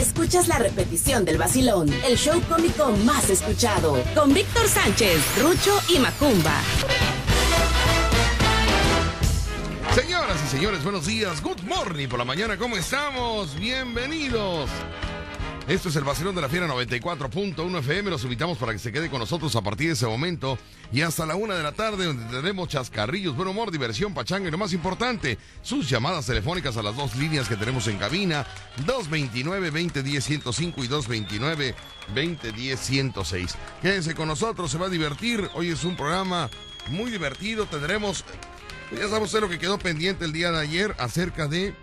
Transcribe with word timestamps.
escuchas 0.00 0.48
la 0.48 0.58
repetición 0.58 1.24
del 1.24 1.36
vacilón, 1.36 1.92
el 2.06 2.16
show 2.16 2.40
cómico 2.48 2.90
más 3.04 3.28
escuchado, 3.28 4.02
con 4.14 4.32
Víctor 4.32 4.66
Sánchez, 4.66 5.20
Rucho 5.38 5.78
y 5.88 5.98
Macumba. 5.98 6.58
Señoras 9.94 10.38
y 10.46 10.48
señores, 10.48 10.82
buenos 10.82 11.06
días. 11.06 11.42
Good 11.42 11.62
morning 11.64 12.08
por 12.08 12.18
la 12.18 12.24
mañana. 12.24 12.56
¿Cómo 12.56 12.76
estamos? 12.76 13.54
Bienvenidos. 13.56 14.70
Esto 15.68 15.88
es 15.88 15.96
el 15.96 16.04
vacilón 16.04 16.34
de 16.34 16.40
la 16.40 16.48
Fiera 16.48 16.66
94.1 16.66 17.78
FM. 17.78 18.10
Los 18.10 18.24
invitamos 18.24 18.58
para 18.58 18.72
que 18.72 18.80
se 18.80 18.90
quede 18.90 19.08
con 19.08 19.20
nosotros 19.20 19.54
a 19.54 19.62
partir 19.62 19.86
de 19.86 19.92
ese 19.92 20.06
momento 20.06 20.58
y 20.92 21.02
hasta 21.02 21.24
la 21.26 21.36
una 21.36 21.54
de 21.54 21.62
la 21.62 21.70
tarde, 21.70 22.06
donde 22.06 22.24
tendremos 22.24 22.68
chascarrillos, 22.68 23.36
buen 23.36 23.46
humor, 23.46 23.70
diversión, 23.70 24.12
pachanga 24.12 24.48
y 24.48 24.50
lo 24.50 24.58
más 24.58 24.72
importante, 24.72 25.38
sus 25.62 25.88
llamadas 25.88 26.26
telefónicas 26.26 26.76
a 26.76 26.82
las 26.82 26.96
dos 26.96 27.14
líneas 27.14 27.48
que 27.48 27.56
tenemos 27.56 27.86
en 27.86 27.98
cabina: 27.98 28.44
229-2010-105 28.84 30.84
y 30.84 30.88
229-2010-106. 32.14 33.54
Quédense 33.80 34.16
con 34.16 34.26
nosotros, 34.26 34.72
se 34.72 34.78
va 34.78 34.86
a 34.86 34.90
divertir. 34.90 35.48
Hoy 35.54 35.68
es 35.68 35.84
un 35.84 35.94
programa 35.94 36.50
muy 36.88 37.12
divertido. 37.12 37.66
Tendremos, 37.66 38.24
ya 38.90 39.08
sabe 39.08 39.24
usted 39.24 39.40
lo 39.40 39.48
que 39.48 39.60
quedó 39.60 39.78
pendiente 39.78 40.24
el 40.24 40.32
día 40.32 40.50
de 40.50 40.58
ayer 40.58 40.96
acerca 40.98 41.46
de 41.46 41.76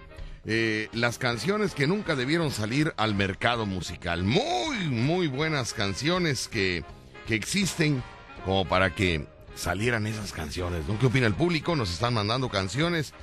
eh, 0.50 0.88
las 0.94 1.18
canciones 1.18 1.76
que 1.76 1.88
nunca 1.88 2.16
debieron 2.16 2.52
salir 2.52 2.94
al 2.96 3.14
mercado 3.14 3.66
musical. 3.66 4.24
Muy, 4.24 4.78
muy 4.90 5.28
buenas 5.28 5.74
canciones 5.74 6.48
que, 6.48 6.86
que 7.28 7.36
existen 7.36 8.02
como 8.46 8.66
para 8.66 8.96
que 8.96 9.28
salieran 9.56 10.08
esas 10.08 10.32
canciones. 10.32 10.86
¿Qué 11.02 11.06
opina 11.06 11.28
el 11.28 11.34
público? 11.34 11.76
Nos 11.76 11.92
están 11.92 12.14
mandando 12.14 12.48
canciones 12.48 13.14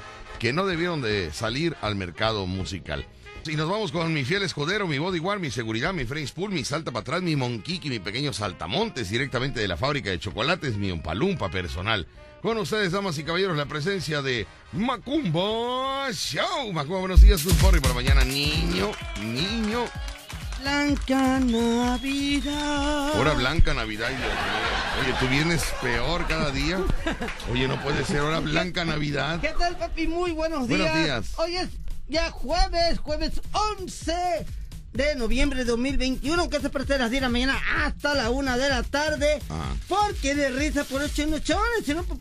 que 0.45 0.53
no 0.53 0.66
debieron 0.66 1.01
de 1.01 1.33
salir 1.33 1.75
al 1.80 1.97
mercado 1.97 2.47
musical. 2.47 3.07
Y 3.47 3.57
nos 3.57 3.66
vamos 3.66 3.93
con 3.93 4.12
mi 4.12 4.27
fiel 4.27 4.43
escudero, 4.43 4.87
mi 4.87 4.98
bodyguard, 4.98 5.41
mi 5.41 5.51
seguridad, 5.51 5.95
mi 5.95 6.05
French 6.05 6.35
Pool, 6.35 6.51
mi 6.51 6.65
salta 6.65 6.93
para 6.93 7.01
atrás, 7.01 7.23
mi 7.23 7.35
monquiqui, 7.35 7.88
mi 7.88 7.99
pequeño 7.99 8.30
saltamontes, 8.35 9.09
directamente 9.09 9.60
de 9.60 9.68
la 9.68 9.79
fábrica 9.79 10.10
de 10.10 10.18
chocolates, 10.18 10.77
mi 10.77 10.91
ompalumpa 10.91 11.51
personal. 11.51 12.07
Con 12.43 12.59
ustedes, 12.59 12.93
damas 12.93 13.16
y 13.16 13.24
caballeros, 13.24 13.57
la 13.57 13.65
presencia 13.65 14.21
de 14.21 14.46
Macumba 14.73 16.13
Show. 16.13 16.74
Macumba, 16.74 16.99
buenos 16.99 17.23
días, 17.23 17.43
good 17.43 17.63
morning 17.63 17.80
por 17.80 17.88
la 17.93 17.95
mañana, 17.95 18.23
niño, 18.23 18.90
niño. 19.23 19.87
Blanca 20.65 21.40
Navidad. 21.40 23.20
Hora 23.20 23.34
blanca 23.34 23.74
Navidad, 23.74 24.09
Dios 24.09 24.20
mío. 24.20 24.30
Oye, 25.02 25.15
tú 25.21 25.29
vienes 25.29 25.62
peor 25.82 26.26
cada 26.26 26.51
día. 26.52 26.80
Oye, 27.52 27.68
no 27.68 27.79
puede 27.82 28.02
ser 28.06 28.21
hora 28.21 28.40
blanca 28.40 28.82
Navidad. 28.87 29.43
¿Qué 29.43 29.52
tal, 29.59 29.76
papi? 29.76 30.06
Muy 30.06 30.32
buenos 30.32 30.66
días. 30.66 30.80
Buenos 30.80 31.04
días. 31.04 31.26
Hoy 31.37 31.56
es 31.56 31.68
ya 32.09 32.30
jueves, 32.30 32.98
jueves 32.98 33.43
11 33.52 34.46
de 34.95 35.14
noviembre 35.16 35.59
de 35.59 35.64
2021, 35.64 36.48
que 36.48 36.60
se 36.60 36.70
presta 36.70 36.96
las 36.96 37.10
10 37.10 37.20
de 37.20 37.26
la 37.26 37.30
mañana 37.30 37.60
hasta 37.84 38.14
la 38.14 38.30
1 38.30 38.56
de 38.56 38.68
la 38.68 38.84
tarde. 38.84 39.40
Ah. 39.50 39.74
Porque 39.88 40.37
de 40.37 40.50
risa 40.50 40.84
por 40.84 41.02
los 41.02 41.12
chenochones, 41.12 41.84
si 41.84 41.95
no, 41.95 42.04
pues, 42.04 42.20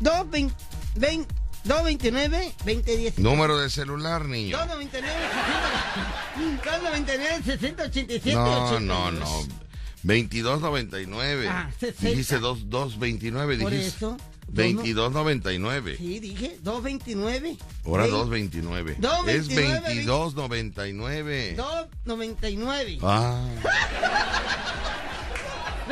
220 0.00 0.54
20 0.94 1.41
229 1.64 2.52
2010 2.58 3.18
Número 3.18 3.58
de 3.58 3.70
celular, 3.70 4.24
niño. 4.27 4.56
299 4.58 5.08
299 6.64 7.42
6087 7.44 8.34
No, 8.34 8.80
no, 8.80 9.11
no. 9.12 9.46
2299. 10.05 11.48
Ah, 11.48 11.70
60. 11.78 12.08
Dijiste 12.11 12.39
2, 12.39 12.68
229, 12.68 13.58
Por 13.58 13.70
dijiste. 13.70 13.96
eso. 13.96 14.17
2299. 14.48 15.96
Sí, 15.96 16.18
dije 16.20 16.58
229 16.62 17.56
Ahora 17.86 18.02
20 18.02 18.17
229. 18.61 18.96
229, 18.98 20.00
Es 20.00 20.06
2299. 20.06 21.55
299 21.56 22.98
Ah. 23.02 23.46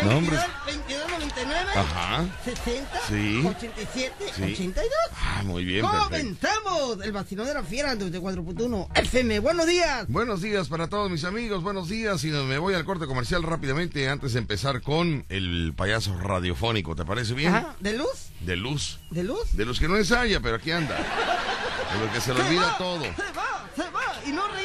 No, 0.03 0.17
hombre. 0.19 0.39
22 0.67 1.01
2299 1.11 1.71
Ajá. 1.75 2.25
60 2.45 3.01
Sí. 3.09 3.43
87 3.47 4.15
Sí. 4.35 4.43
82 4.43 4.87
Ah, 5.17 5.43
muy 5.45 5.65
bien. 5.65 5.85
Comenzamos 5.85 7.01
el 7.03 7.13
vacilón 7.13 7.47
de 7.47 7.55
la 7.55 7.63
fiera 7.63 7.95
desde 7.95 8.19
4.1 8.21 8.89
FM. 8.95 9.39
Buenos 9.41 9.67
días. 9.67 10.07
Buenos 10.09 10.43
días 10.43 10.69
para 10.69 10.89
todos 10.89 11.11
mis 11.11 11.25
amigos, 11.25 11.63
buenos 11.63 11.89
días. 11.89 12.23
Y 12.25 12.29
me 12.29 12.59
voy 12.59 12.75
al 12.75 12.85
corte 12.85 13.07
comercial 13.07 13.43
rápidamente 13.43 14.09
antes 14.09 14.33
de 14.35 14.39
empezar 14.41 14.81
con 14.83 15.25
el 15.29 15.73
payaso 15.77 16.17
radiofónico. 16.19 16.95
¿Te 16.95 17.05
parece 17.05 17.35
bien? 17.35 17.55
Ajá. 17.55 17.75
¿De 17.81 17.95
luz? 17.95 18.31
De 18.41 18.57
luz. 18.57 18.99
¿De 19.11 19.23
luz? 19.25 19.57
De 19.57 19.65
los 19.65 19.79
que 19.81 19.89
no 19.89 19.97
ensaya, 19.97 20.41
pero 20.41 20.57
aquí 20.57 20.71
anda. 20.71 20.97
De 20.97 22.01
los 22.05 22.11
que 22.15 22.21
se 22.21 22.33
le 22.35 22.41
olvida 22.43 22.67
va, 22.67 22.79
todo. 22.79 23.03
Se 23.03 23.09
va, 23.37 23.69
se 23.77 23.83
va 23.91 24.01
y 24.27 24.31
no. 24.31 24.60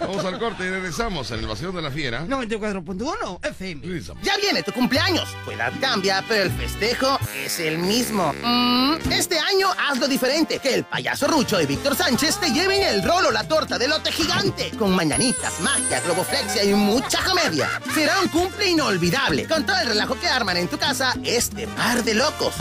Vamos 0.00 0.24
al 0.24 0.38
corte 0.38 0.66
y 0.66 0.70
regresamos 0.70 1.30
en 1.30 1.40
el 1.40 1.46
vacío 1.46 1.72
de 1.72 1.82
la 1.82 1.90
fiera. 1.90 2.24
94.1 2.26 3.46
FM. 3.46 3.86
Regresamos. 3.86 4.22
Ya 4.22 4.36
viene 4.36 4.62
tu 4.62 4.72
cumpleaños. 4.72 5.28
Tu 5.44 5.52
edad 5.52 5.72
cambia, 5.80 6.24
pero 6.28 6.44
el 6.44 6.50
festejo 6.50 7.18
es 7.44 7.58
el 7.60 7.78
mismo. 7.78 8.32
Mm, 8.42 8.96
este 9.12 9.38
año 9.38 9.68
hazlo 9.78 10.08
diferente. 10.08 10.58
Que 10.58 10.74
el 10.74 10.84
payaso 10.84 11.26
Rucho 11.26 11.60
y 11.60 11.66
Víctor 11.66 11.96
Sánchez 11.96 12.38
te 12.38 12.50
lleven 12.50 12.82
el 12.82 13.02
rolo, 13.02 13.30
la 13.30 13.46
torta 13.46 13.78
de 13.78 13.88
lote 13.88 14.12
gigante. 14.12 14.70
Con 14.78 14.94
mañanitas, 14.94 15.60
magia, 15.60 16.00
globoflexia 16.00 16.64
y 16.64 16.74
mucha 16.74 17.22
comedia. 17.24 17.68
Será 17.94 18.20
un 18.20 18.28
cumple 18.28 18.68
inolvidable. 18.68 19.46
Con 19.46 19.64
todo 19.64 19.78
el 19.78 19.88
relajo 19.88 20.18
que 20.20 20.28
arman 20.28 20.56
en 20.56 20.68
tu 20.68 20.78
casa 20.78 21.14
este 21.24 21.66
par 21.68 22.04
de 22.04 22.14
locos. 22.14 22.54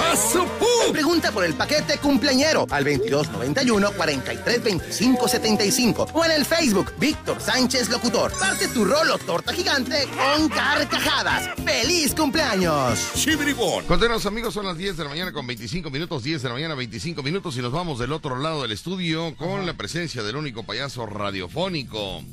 Pregunta 0.91 1.31
por 1.31 1.45
el 1.45 1.53
paquete 1.53 1.97
cumpleañero 1.97 2.65
al 2.69 2.83
2291 2.83 3.91
43 3.93 4.63
25 4.63 5.27
75 5.27 6.07
o 6.13 6.25
en 6.25 6.31
el 6.31 6.45
Facebook 6.45 6.92
Víctor 6.99 7.39
Sánchez 7.39 7.89
Locutor. 7.89 8.31
Parte 8.39 8.67
tu 8.67 8.85
rolo 8.85 9.17
torta 9.17 9.53
gigante 9.53 10.07
con 10.15 10.49
carcajadas. 10.49 11.49
¡Feliz 11.63 12.13
cumpleaños! 12.15 12.99
Continuamos 13.87 14.25
amigos, 14.25 14.53
son 14.53 14.65
las 14.65 14.77
10 14.77 14.97
de 14.97 15.03
la 15.03 15.09
mañana 15.09 15.31
con 15.31 15.45
25 15.47 15.89
minutos, 15.89 16.23
10 16.23 16.41
de 16.41 16.47
la 16.49 16.55
mañana 16.55 16.75
25 16.75 17.23
minutos 17.23 17.57
y 17.57 17.61
nos 17.61 17.71
vamos 17.71 17.99
del 17.99 18.11
otro 18.11 18.37
lado 18.37 18.61
del 18.61 18.71
estudio 18.71 19.35
con 19.35 19.65
la 19.65 19.73
presencia 19.73 20.23
del 20.23 20.35
único 20.35 20.63
payaso 20.63 21.05
radiofónico, 21.05 22.23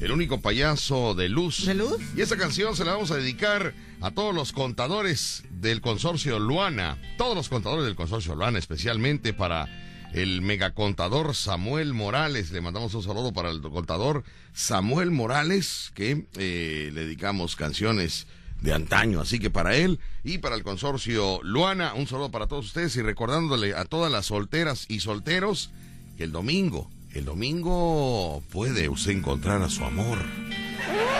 el 0.00 0.10
único 0.10 0.40
payaso 0.40 1.14
de 1.14 1.28
luz. 1.28 1.66
¿De 1.66 1.74
luz? 1.74 1.98
Y 2.16 2.20
esta 2.20 2.36
canción 2.36 2.76
se 2.76 2.84
la 2.84 2.92
vamos 2.92 3.10
a 3.10 3.16
dedicar 3.16 3.74
a 4.00 4.10
todos 4.10 4.34
los 4.34 4.52
contadores 4.52 5.44
del 5.50 5.80
consorcio 5.80 6.38
Luana, 6.38 6.98
todos 7.16 7.36
los 7.36 7.48
contadores 7.48 7.84
del 7.84 7.94
consorcio 7.94 8.34
Luana, 8.34 8.58
especialmente 8.58 9.32
para 9.32 9.68
el 10.12 10.42
megacontador 10.42 11.34
Samuel 11.34 11.94
Morales. 11.94 12.50
Le 12.50 12.60
mandamos 12.60 12.94
un 12.94 13.02
saludo 13.02 13.32
para 13.32 13.50
el 13.50 13.60
contador 13.62 14.24
Samuel 14.52 15.10
Morales, 15.10 15.90
que 15.94 16.26
eh, 16.36 16.90
le 16.92 17.04
dedicamos 17.04 17.56
canciones 17.56 18.26
de 18.60 18.72
antaño. 18.72 19.20
Así 19.20 19.38
que 19.38 19.50
para 19.50 19.74
él 19.74 19.98
y 20.22 20.38
para 20.38 20.54
el 20.54 20.62
consorcio 20.62 21.40
Luana, 21.42 21.94
un 21.94 22.06
saludo 22.06 22.30
para 22.30 22.46
todos 22.46 22.66
ustedes 22.66 22.94
y 22.96 23.02
recordándole 23.02 23.74
a 23.74 23.84
todas 23.84 24.12
las 24.12 24.26
solteras 24.26 24.86
y 24.88 25.00
solteros 25.00 25.70
que 26.16 26.24
el 26.24 26.32
domingo, 26.32 26.90
el 27.12 27.24
domingo 27.24 28.42
puede 28.50 28.88
usted 28.88 29.12
encontrar 29.12 29.62
a 29.62 29.68
su 29.68 29.84
amor. 29.84 30.18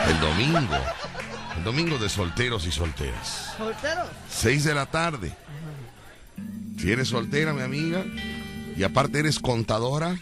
El 0.09 0.21
domingo, 0.21 0.77
el 1.57 1.65
domingo 1.65 1.99
de 1.99 2.09
solteros 2.09 2.67
y 2.67 2.73
solteras. 2.73 3.55
¿Solteros? 3.57 4.09
6 4.29 4.65
de 4.65 4.75
la 4.75 4.87
tarde. 4.87 5.33
Si 6.79 6.91
eres 6.91 7.09
soltera, 7.09 7.53
mi 7.53 7.63
amiga, 7.63 8.05
y 8.77 8.83
aparte 8.83 9.19
eres 9.21 9.39
contadora. 9.39 10.17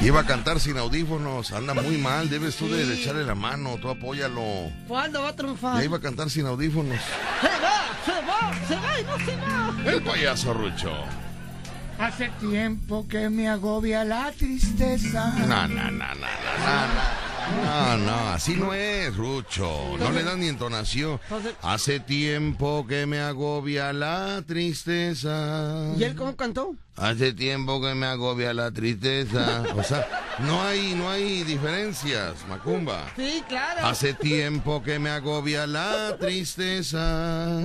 Iba 0.00 0.20
a 0.20 0.26
cantar 0.26 0.60
sin 0.60 0.78
audífonos, 0.78 1.52
anda 1.52 1.74
muy 1.74 1.98
mal, 1.98 2.28
debes 2.28 2.56
tú 2.56 2.68
de, 2.68 2.84
de 2.86 2.94
echarle 2.94 3.24
la 3.24 3.34
mano, 3.34 3.76
tú 3.80 3.88
apóyalo. 3.88 4.70
¿Cuándo 4.88 5.22
va 5.22 5.28
a 5.28 5.36
triunfar? 5.36 5.78
Ya 5.78 5.84
iba 5.84 5.98
a 5.98 6.00
cantar 6.00 6.30
sin 6.30 6.46
audífonos. 6.46 6.98
Se 7.40 7.48
va, 7.48 7.94
se 8.04 8.12
va, 8.26 8.52
se 8.68 8.74
va 8.76 9.00
y 9.00 9.04
no 9.04 9.18
se 9.24 9.36
va. 9.36 9.92
El 9.92 10.02
payaso 10.02 10.52
Rucho. 10.54 10.92
Hace 11.98 12.28
tiempo 12.40 13.06
que 13.08 13.30
me 13.30 13.48
agobia 13.48 14.04
la 14.04 14.32
tristeza. 14.32 15.32
No, 15.38 15.68
no, 15.68 15.68
no, 15.68 15.90
no, 15.90 15.90
no, 15.90 16.06
no. 16.14 17.23
No, 17.64 17.96
no, 17.98 18.28
así 18.30 18.54
no 18.56 18.72
es, 18.74 19.16
Rucho. 19.16 19.96
No 19.98 20.10
le 20.10 20.22
dan 20.22 20.40
ni 20.40 20.48
entonación. 20.48 21.20
Hace 21.62 22.00
tiempo 22.00 22.86
que 22.86 23.06
me 23.06 23.20
agobia 23.20 23.92
la 23.92 24.42
tristeza. 24.46 25.92
¿Y 25.98 26.04
él 26.04 26.14
cómo 26.14 26.36
cantó? 26.36 26.74
Hace 26.96 27.32
tiempo 27.32 27.80
que 27.80 27.94
me 27.94 28.06
agobia 28.06 28.54
la 28.54 28.70
tristeza. 28.70 29.64
O 29.74 29.82
sea, 29.82 30.06
no 30.38 30.62
hay, 30.62 30.94
no 30.94 31.10
hay 31.10 31.42
diferencias, 31.42 32.46
Macumba. 32.48 33.12
Sí, 33.16 33.42
claro. 33.48 33.84
Hace 33.84 34.14
tiempo 34.14 34.80
que 34.80 35.00
me 35.00 35.10
agobia 35.10 35.66
la 35.66 36.16
tristeza. 36.18 37.60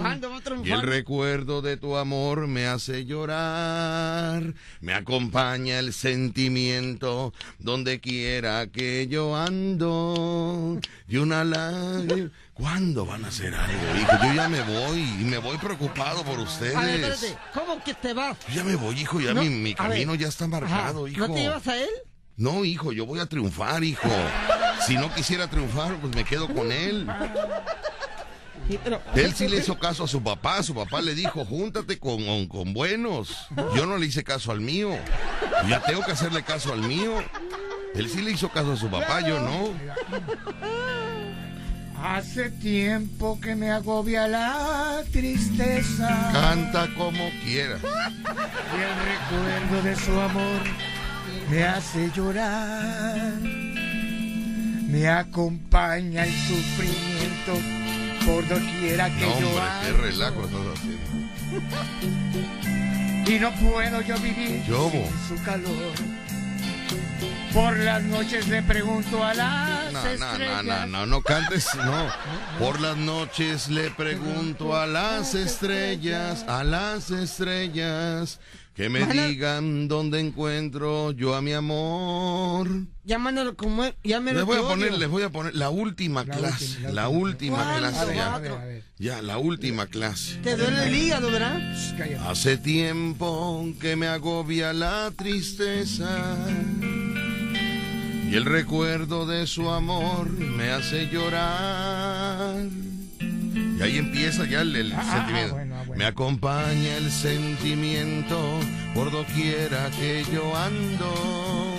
Y 0.64 0.72
el 0.72 0.82
recuerdo 0.82 1.62
de 1.62 1.78
tu 1.78 1.96
amor 1.96 2.48
me 2.48 2.66
hace 2.66 3.06
llorar. 3.06 4.56
Me 4.82 4.96
acompaña 4.96 5.78
el 5.78 5.94
sentimiento 5.94 7.32
donde 7.60 8.00
quiera 8.00 8.66
que 8.66 9.08
yo 9.08 9.36
ando. 9.36 10.80
Y 11.08 11.18
una 11.18 11.44
lágrima. 11.44 12.32
¿Cuándo 12.60 13.06
van 13.06 13.24
a 13.24 13.30
hacer 13.30 13.56
algo, 13.56 13.96
hijo? 14.02 14.12
Yo 14.28 14.34
ya 14.34 14.50
me 14.50 14.62
voy 14.62 15.00
y 15.00 15.24
me 15.24 15.38
voy 15.38 15.58
preocupado 15.58 16.24
por 16.24 16.40
ustedes. 16.40 16.76
A 16.76 16.82
ver, 16.82 17.00
espérate. 17.00 17.38
¿Cómo 17.54 17.82
que 17.84 17.94
te 17.94 18.14
vas? 18.14 18.36
Yo 18.50 18.56
ya 18.56 18.64
me 18.66 18.76
voy, 18.76 19.00
hijo. 19.00 19.20
Ya 19.22 19.34
No, 19.34 19.42
mi, 19.42 19.50
mi 19.50 19.76
a 19.78 19.84
ver. 19.84 19.92
camino 19.92 20.16
ya 20.16 20.28
está 20.28 20.46
marcado, 20.48 21.06
Ajá. 21.06 21.10
hijo. 21.10 21.28
¿No 21.28 21.34
te 21.34 21.42
llevas 21.42 21.68
a 21.68 21.78
él? 21.78 21.90
No, 22.36 22.66
hijo, 22.66 22.92
yo 22.92 23.06
voy 23.06 23.20
a 23.20 23.26
triunfar, 23.28 23.84
hijo. 23.84 24.10
Si 24.86 24.96
no 24.98 25.14
quisiera 25.14 25.48
triunfar, 25.50 25.96
pues 26.02 26.14
me 26.16 26.24
quedo 26.26 26.48
con 26.54 26.72
él. 26.72 27.08
Sí, 28.70 28.80
pero- 28.84 29.02
Él 29.16 29.34
sí 29.34 29.48
le 29.48 29.58
hizo 29.58 29.80
caso 29.80 30.04
a 30.04 30.08
su 30.08 30.22
papá. 30.22 30.62
Su 30.62 30.76
papá 30.76 31.02
le 31.02 31.16
dijo, 31.16 31.46
júntate 31.46 31.98
con, 31.98 32.46
con 32.48 32.74
buenos. 32.74 33.48
Yo 33.76 33.86
no 33.86 33.98
le 33.98 34.06
hice 34.06 34.24
caso 34.24 34.52
al 34.52 34.60
mío. 34.62 34.90
Ya 35.70 35.82
tengo 35.82 36.04
que 36.04 36.12
hacerle 36.12 36.44
caso 36.44 36.74
al 36.74 36.82
mío. 36.82 37.24
Él 37.96 38.10
sí 38.10 38.22
le 38.22 38.32
hizo 38.32 38.50
caso 38.50 38.74
a 38.74 38.78
su 38.78 38.90
papá, 38.90 39.22
yo 39.22 39.40
no. 39.40 39.74
Hace 42.02 42.50
tiempo 42.50 43.40
que 43.42 43.56
me 43.56 43.72
agobia 43.72 44.28
la 44.28 45.04
tristeza 45.12 46.30
Canta 46.32 46.88
como 46.98 47.30
quieras. 47.44 47.82
y 47.84 48.82
el 48.82 48.96
recuerdo 49.70 49.84
de 49.84 49.96
su 49.96 50.20
amor 50.20 50.62
me 51.50 51.64
hace 51.64 52.10
llorar. 52.16 53.34
Me 54.88 55.08
acompaña 55.10 56.24
el 56.26 56.32
sufrimiento 56.34 57.54
por 58.26 58.48
doquiera 58.48 59.10
que 59.10 59.26
No, 59.26 59.32
hombre, 59.34 59.50
yo 59.52 59.62
qué 59.84 59.92
relajo 60.02 60.46
estás 60.46 60.62
haciendo. 60.74 61.10
Y 63.32 63.40
no 63.40 63.52
puedo 63.56 64.02
yo 64.02 64.18
vivir 64.20 64.64
Yo, 64.66 64.90
sin 64.90 65.38
su 65.38 65.44
calor. 65.44 65.94
Por 67.54 67.78
las 67.80 68.04
noches 68.04 68.48
le 68.48 68.62
pregunto 68.62 69.24
a 69.24 69.34
las 69.34 69.92
No, 69.92 70.00
no, 70.04 70.04
no, 70.04 70.10
estrellas. 70.28 70.64
no, 70.64 70.86
no, 70.88 71.06
no 71.08 71.22
cantes, 71.22 71.68
no. 71.76 72.08
Por 72.60 72.80
las 72.80 72.96
noches 72.96 73.70
le 73.70 73.90
pregunto 73.92 74.76
a 74.78 74.86
las 74.86 75.34
estrellas, 75.34 76.46
a 76.48 76.64
las 76.64 77.10
estrellas, 77.10 78.40
que 78.76 78.88
me 78.88 79.06
digan 79.08 79.88
dónde 79.88 80.20
encuentro 80.20 81.12
yo 81.12 81.36
a 81.36 81.42
mi 81.42 81.54
amor. 81.54 82.70
Llámalo 83.04 83.58
como 83.58 83.82
me 83.84 83.94
Les 84.04 84.46
voy 84.46 84.58
a 84.58 84.62
poner, 84.62 84.90
odio. 84.90 84.98
les 85.00 85.10
voy 85.10 85.24
a 85.24 85.30
poner 85.32 85.56
la 85.56 85.70
última 85.72 86.24
La 86.24 86.36
clase, 86.38 86.66
última, 86.66 86.92
la 86.92 87.10
última 87.10 87.78
clase 87.78 88.00
a 88.00 88.14
ya. 88.14 88.38
ver, 88.38 88.52
a 88.52 88.66
ver. 88.66 88.84
Ya, 89.00 89.22
la 89.24 89.38
última 89.40 89.88
clase. 89.88 90.36
Te 90.44 90.56
duele 90.56 90.86
el 90.88 90.96
hígado, 90.96 91.32
¿verdad? 91.32 91.60
Cállate. 91.98 92.28
Hace 92.30 92.58
tiempo 92.58 93.66
que 93.82 93.96
me 93.96 94.08
agobia 94.08 94.72
la 94.72 95.12
tristeza 95.16 96.38
y 98.30 98.36
el 98.36 98.46
recuerdo 98.46 99.26
de 99.26 99.48
su 99.48 99.70
amor 99.70 100.30
me 100.30 100.70
hace 100.72 101.08
llorar. 101.08 102.56
Y 103.20 103.82
ahí 103.82 103.98
empieza 103.98 104.46
ya 104.46 104.62
el, 104.62 104.76
el 104.76 104.92
Ah, 104.94 105.00
ah, 105.02 105.12
sentimiento. 105.16 105.54
bueno, 105.56 105.76
ah, 105.76 105.84
bueno. 105.88 105.98
Me 106.00 106.06
acompaña 106.06 106.98
el 106.98 107.12
sentimiento 107.12 108.60
por 108.94 109.12
doquiera 109.12 109.90
que 109.92 110.26
yo 110.34 110.56
ando. 110.56 111.76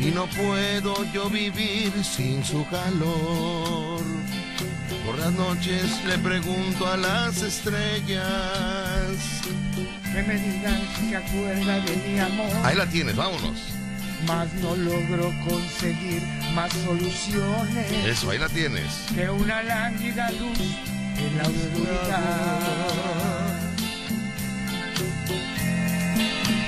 Y 0.00 0.10
no 0.12 0.26
puedo 0.26 0.94
yo 1.12 1.28
vivir 1.28 1.92
sin 2.04 2.44
su 2.44 2.64
calor. 2.68 4.00
Por 5.04 5.18
las 5.18 5.32
noches 5.32 6.04
le 6.06 6.18
pregunto 6.18 6.86
a 6.86 6.96
las 6.96 7.42
estrellas. 7.42 8.22
Que 10.12 10.22
me 10.22 10.34
digan 10.34 10.80
si 10.98 11.08
se 11.10 11.16
acuerda 11.16 11.80
de 11.80 11.96
mi 11.96 12.18
amor. 12.20 12.50
Ahí 12.64 12.76
la 12.76 12.86
tienes, 12.86 13.16
vámonos. 13.16 13.56
Mas 14.26 14.52
no 14.54 14.74
logro 14.76 15.32
conseguir 15.48 16.20
más 16.54 16.72
soluciones 16.72 17.90
Eso, 18.04 18.30
ahí 18.30 18.38
la 18.38 18.48
tienes. 18.48 19.04
que 19.14 19.28
una 19.30 19.62
lánguida 19.62 20.30
luz 20.32 20.58
en 21.16 21.38
la 21.38 21.44
oscuridad. 21.44 22.58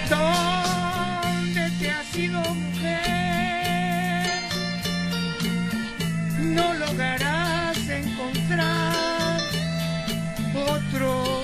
¿Dónde 0.09 1.71
te 1.79 1.91
has 1.91 2.17
ido, 2.17 2.41
mujer? 2.41 4.43
No 6.41 6.75
lograrás 6.75 7.77
encontrar 7.89 9.41
otro 10.55 11.40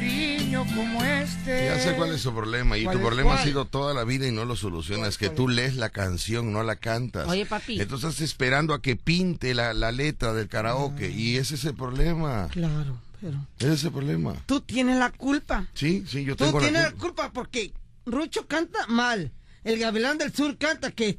cariño 0.00 0.64
como 0.74 1.04
este. 1.04 1.66
Ya 1.66 1.78
sé 1.78 1.94
cuál 1.96 2.12
es 2.14 2.20
su 2.20 2.32
problema. 2.32 2.78
Y 2.78 2.84
¿Cuál 2.84 2.96
tu 2.96 3.02
problema 3.02 3.34
ha 3.34 3.44
sido 3.44 3.64
toda 3.64 3.94
la 3.94 4.04
vida 4.04 4.26
y 4.26 4.32
no 4.32 4.44
lo 4.44 4.56
solucionas. 4.56 5.18
Que 5.18 5.28
tú 5.28 5.48
lees 5.48 5.76
la 5.76 5.90
canción, 5.90 6.52
no 6.52 6.62
la 6.62 6.76
cantas. 6.76 7.26
Oye, 7.28 7.46
papi. 7.46 7.80
Entonces 7.80 8.10
estás 8.10 8.22
esperando 8.24 8.74
a 8.74 8.82
que 8.82 8.96
pinte 8.96 9.54
la, 9.54 9.74
la 9.74 9.92
letra 9.92 10.32
del 10.32 10.48
karaoke. 10.48 11.10
Y 11.10 11.36
ese 11.36 11.56
es 11.56 11.64
el 11.64 11.74
problema. 11.74 12.48
Claro, 12.52 12.98
pero. 13.20 13.38
Ese 13.58 13.72
es 13.72 13.84
el 13.84 13.92
problema. 13.92 14.34
Tú 14.46 14.60
tienes 14.60 14.98
la 14.98 15.10
culpa. 15.10 15.66
Sí, 15.74 16.04
sí, 16.06 16.24
yo 16.24 16.36
Tú 16.36 16.44
tengo 16.44 16.60
tienes 16.60 16.82
la 16.82 16.88
la 16.90 16.90
culpa. 16.92 17.24
culpa 17.24 17.32
porque 17.32 17.72
Rucho 18.06 18.46
canta 18.46 18.86
mal. 18.86 19.32
El 19.64 19.78
Gavilán 19.78 20.18
del 20.18 20.32
Sur 20.32 20.56
canta 20.56 20.92
que 20.92 21.18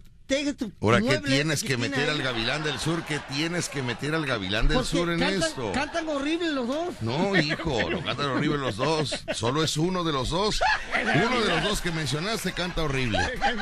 tu 0.57 0.71
Ahora, 0.81 1.01
¿qué 1.01 1.17
tienes 1.19 1.63
que 1.63 1.75
meter 1.75 2.07
ahí. 2.07 2.15
al 2.17 2.21
Gavilán 2.21 2.63
del 2.63 2.77
Sur? 2.79 3.03
¿Qué 3.03 3.19
tienes 3.33 3.67
que 3.67 3.81
meter 3.81 4.13
al 4.13 4.25
Gavilán 4.27 4.67
del 4.67 4.75
Porque 4.77 4.89
Sur 4.89 5.09
en 5.11 5.19
cantan, 5.19 5.41
esto? 5.49 5.71
Cantan 5.73 6.07
horrible 6.07 6.51
los 6.51 6.67
dos. 6.67 6.93
No, 7.01 7.35
hijo, 7.35 7.89
lo 7.89 8.03
cantan 8.03 8.27
horrible 8.27 8.59
los 8.59 8.75
dos. 8.77 9.25
Solo 9.33 9.63
es 9.63 9.75
uno 9.77 10.03
de 10.03 10.11
los 10.11 10.29
dos. 10.29 10.61
Uno 11.01 11.41
de 11.41 11.47
los 11.47 11.63
dos 11.63 11.81
que 11.81 11.91
mencionaste 11.91 12.51
canta 12.53 12.83
horrible. 12.83 13.17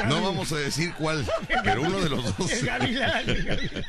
No 0.07 0.21
vamos 0.21 0.51
a 0.51 0.57
decir 0.57 0.93
cuál, 0.97 1.25
pero 1.63 1.83
uno 1.83 1.99
de 2.01 2.09
los 2.09 2.37
dos. 2.37 2.51
El 2.51 2.65
gavilán, 2.65 3.29
el 3.29 3.43
gavilán. 3.45 3.85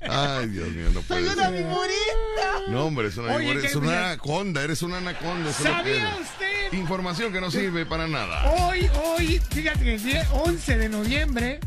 Ay, 0.10 0.46
Dios 0.48 0.68
mío, 0.68 0.86
no 0.94 1.00
Soy 1.02 1.22
puede 1.22 1.32
una 1.34 1.44
ser. 1.48 1.52
viborita. 1.52 2.68
No, 2.68 2.84
hombre, 2.86 3.08
es 3.08 3.16
una, 3.16 3.34
Oye, 3.34 3.66
es 3.66 3.74
una 3.74 3.88
bien. 3.88 4.02
anaconda, 4.04 4.62
eres 4.62 4.82
una 4.82 4.98
anaconda. 4.98 5.52
¿Sabía 5.52 6.16
usted? 6.20 6.72
Información 6.72 7.32
que 7.32 7.40
no 7.40 7.50
sirve 7.50 7.84
para 7.86 8.06
nada. 8.06 8.50
Hoy, 8.52 8.88
hoy, 9.02 9.40
fíjate 9.50 9.80
que 9.84 9.94
el 9.94 10.02
día 10.04 10.26
11 10.32 10.78
de 10.78 10.88
noviembre 11.08 11.60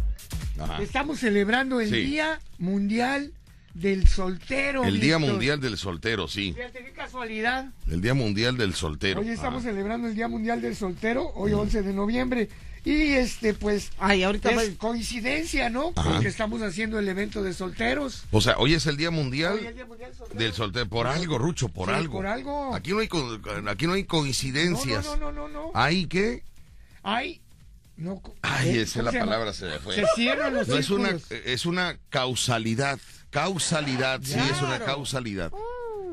Ajá. 0.60 0.82
estamos 0.82 1.20
celebrando 1.20 1.80
el 1.82 1.90
Sí. 1.90 2.02
Día 2.04 2.40
Mundial 2.60 3.32
del 3.74 4.08
Soltero. 4.08 4.84
El 4.84 5.00
Día 5.00 5.18
Víctor. 5.18 5.34
Mundial 5.34 5.62
del 5.62 5.78
Soltero, 5.78 6.28
sí. 6.28 6.54
Fíjate 6.54 6.84
qué 6.84 6.92
casualidad. 6.92 7.72
El 7.90 8.02
Día 8.02 8.14
Mundial 8.14 8.58
del 8.58 8.76
Soltero. 8.76 9.22
Hoy 9.22 9.30
estamos 9.30 9.64
Ah. 9.64 9.70
celebrando 9.70 10.08
el 10.08 10.16
Día 10.16 10.28
Mundial 10.28 10.62
del 10.62 10.76
Soltero, 10.76 11.32
hoy 11.36 11.54
11 11.54 11.82
de 11.82 11.94
noviembre. 11.94 12.50
Y 12.84 13.14
este, 13.14 13.54
pues, 13.54 13.92
Ay, 14.00 14.24
ahorita 14.24 14.50
es 14.52 14.72
va- 14.74 14.78
coincidencia, 14.78 15.70
¿no? 15.70 15.94
Ajá. 15.96 16.12
Porque 16.14 16.28
estamos 16.28 16.62
haciendo 16.64 16.98
el 17.00 17.08
evento 17.08 17.44
de 17.44 17.54
solteros. 17.54 18.24
O 18.32 18.42
sea, 18.42 18.56
hoy 18.58 18.74
es 18.74 18.88
el 18.88 18.98
Día 18.98 19.12
Mundial 19.12 19.54
Hoy 19.54 19.60
es 19.62 19.66
el 19.68 19.76
Día 19.76 19.86
Mundial 19.86 20.10
del 20.10 20.18
Soltero. 20.18 20.40
del 20.40 20.54
Soltero. 20.54 20.90
Por 20.90 21.08
algo, 21.08 21.38
Rucho, 21.38 21.70
por 21.70 21.90
Sí, 21.90 21.96
algo. 21.96 22.14
por 22.14 22.26
algo. 22.28 22.74
Aquí 22.76 22.90
no 22.92 23.00
hay, 23.00 23.10
aquí 23.68 23.86
no 23.88 23.94
hay 23.94 24.04
coincidencias. 24.04 25.06
No, 25.06 25.16
no, 25.16 25.32
no, 25.32 25.48
no, 25.48 25.54
no. 25.68 25.72
¿Hay 25.76 26.08
qué? 26.08 26.44
Ay, 27.04 27.40
no. 28.02 28.22
Ay, 28.42 28.78
esa 28.80 28.82
es 28.82 29.06
¿Cómo 29.06 29.12
la 29.12 29.20
palabra, 29.20 29.54
se 29.54 29.66
me 29.66 29.80
fue. 29.80 29.96
Se 29.96 30.06
cierran 30.16 30.54
los 30.54 30.68
No 30.68 30.78
es 30.78 30.90
una, 30.90 31.18
es 31.46 31.66
una 31.66 31.98
causalidad. 32.10 33.00
Causalidad, 33.30 34.20
sí, 34.24 34.38
es 34.38 34.62
una 34.62 34.80
causalidad. 34.80 35.52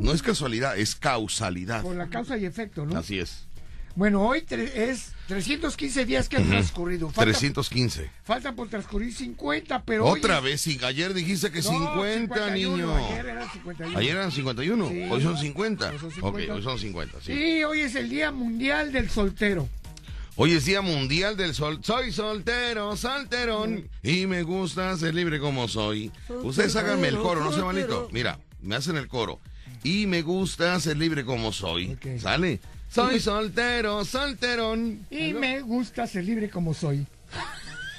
No 0.01 0.13
es 0.13 0.23
casualidad, 0.23 0.79
es 0.79 0.95
causalidad. 0.95 1.83
Por 1.83 1.97
la 1.97 2.09
causa 2.09 2.37
y 2.39 2.45
efecto, 2.45 2.87
¿no? 2.87 2.97
Así 2.99 3.19
es. 3.19 3.45
Bueno, 3.97 4.23
hoy 4.23 4.45
es 4.49 5.11
315 5.27 6.05
días 6.07 6.29
que 6.29 6.37
han 6.37 6.49
transcurrido. 6.49 7.09
Falta, 7.09 7.25
315. 7.25 8.09
Faltan 8.23 8.55
por 8.55 8.69
transcurrir 8.69 9.13
50, 9.13 9.83
pero 9.83 10.07
hoy 10.07 10.21
Otra 10.21 10.39
es- 10.39 10.45
vez, 10.45 10.61
sí, 10.61 10.79
ayer 10.85 11.13
dijiste 11.15 11.51
que 11.51 11.63
No, 11.63 11.71
50, 11.71 12.35
51, 12.37 12.77
niño. 12.77 12.97
Ayer 12.97 13.27
eran 13.27 13.51
51. 13.53 13.99
Ayer 13.99 14.17
eran 14.17 14.31
51, 14.31 14.89
Sí. 14.89 15.03
hoy 15.11 15.23
son 15.23 15.37
50. 15.37 15.91
Hoy 15.91 15.99
son 15.99 16.09
Ok, 16.09 16.15
50. 16.15 16.55
hoy 16.55 16.63
son 16.63 16.79
50, 16.79 17.19
sí. 17.21 17.33
Sí, 17.35 17.65
hoy 17.65 17.81
es 17.81 17.97
el 17.97 18.09
Día 18.09 18.31
Mundial 18.31 18.93
del 18.93 19.11
Soltero. 19.11 19.69
Hoy 20.41 20.53
es 20.53 20.65
Día 20.67 20.83
Mundial 20.83 21.37
del 21.37 21.53
Sol. 21.53 21.81
Soy 21.83 22.13
soltero, 22.13 22.97
solterón, 22.97 23.89
y 24.05 24.27
me 24.27 24.45
gusta 24.45 24.97
ser 24.97 25.13
libre 25.13 25.41
como 25.41 25.67
soy. 25.67 26.13
Ustedes 26.29 26.77
háganme 26.77 27.09
el 27.09 27.19
coro, 27.19 27.43
no 27.43 27.53
se 27.53 27.61
malito. 27.61 28.09
Mira, 28.13 28.39
me 28.63 28.77
hacen 28.77 28.97
el 28.97 29.09
coro. 29.09 29.41
Y 29.83 30.07
me 30.07 30.23
gusta 30.23 30.79
ser 30.79 30.97
libre 30.97 31.25
como 31.25 31.53
soy. 31.53 31.99
¿Sale? 32.21 32.61
Soy 32.89 33.19
soltero, 33.19 34.05
solterón. 34.05 35.05
Y 35.11 35.35
me 35.35 35.61
gusta 35.61 36.07
ser 36.07 36.25
libre 36.25 36.49
como 36.49 36.73
soy. 36.73 37.05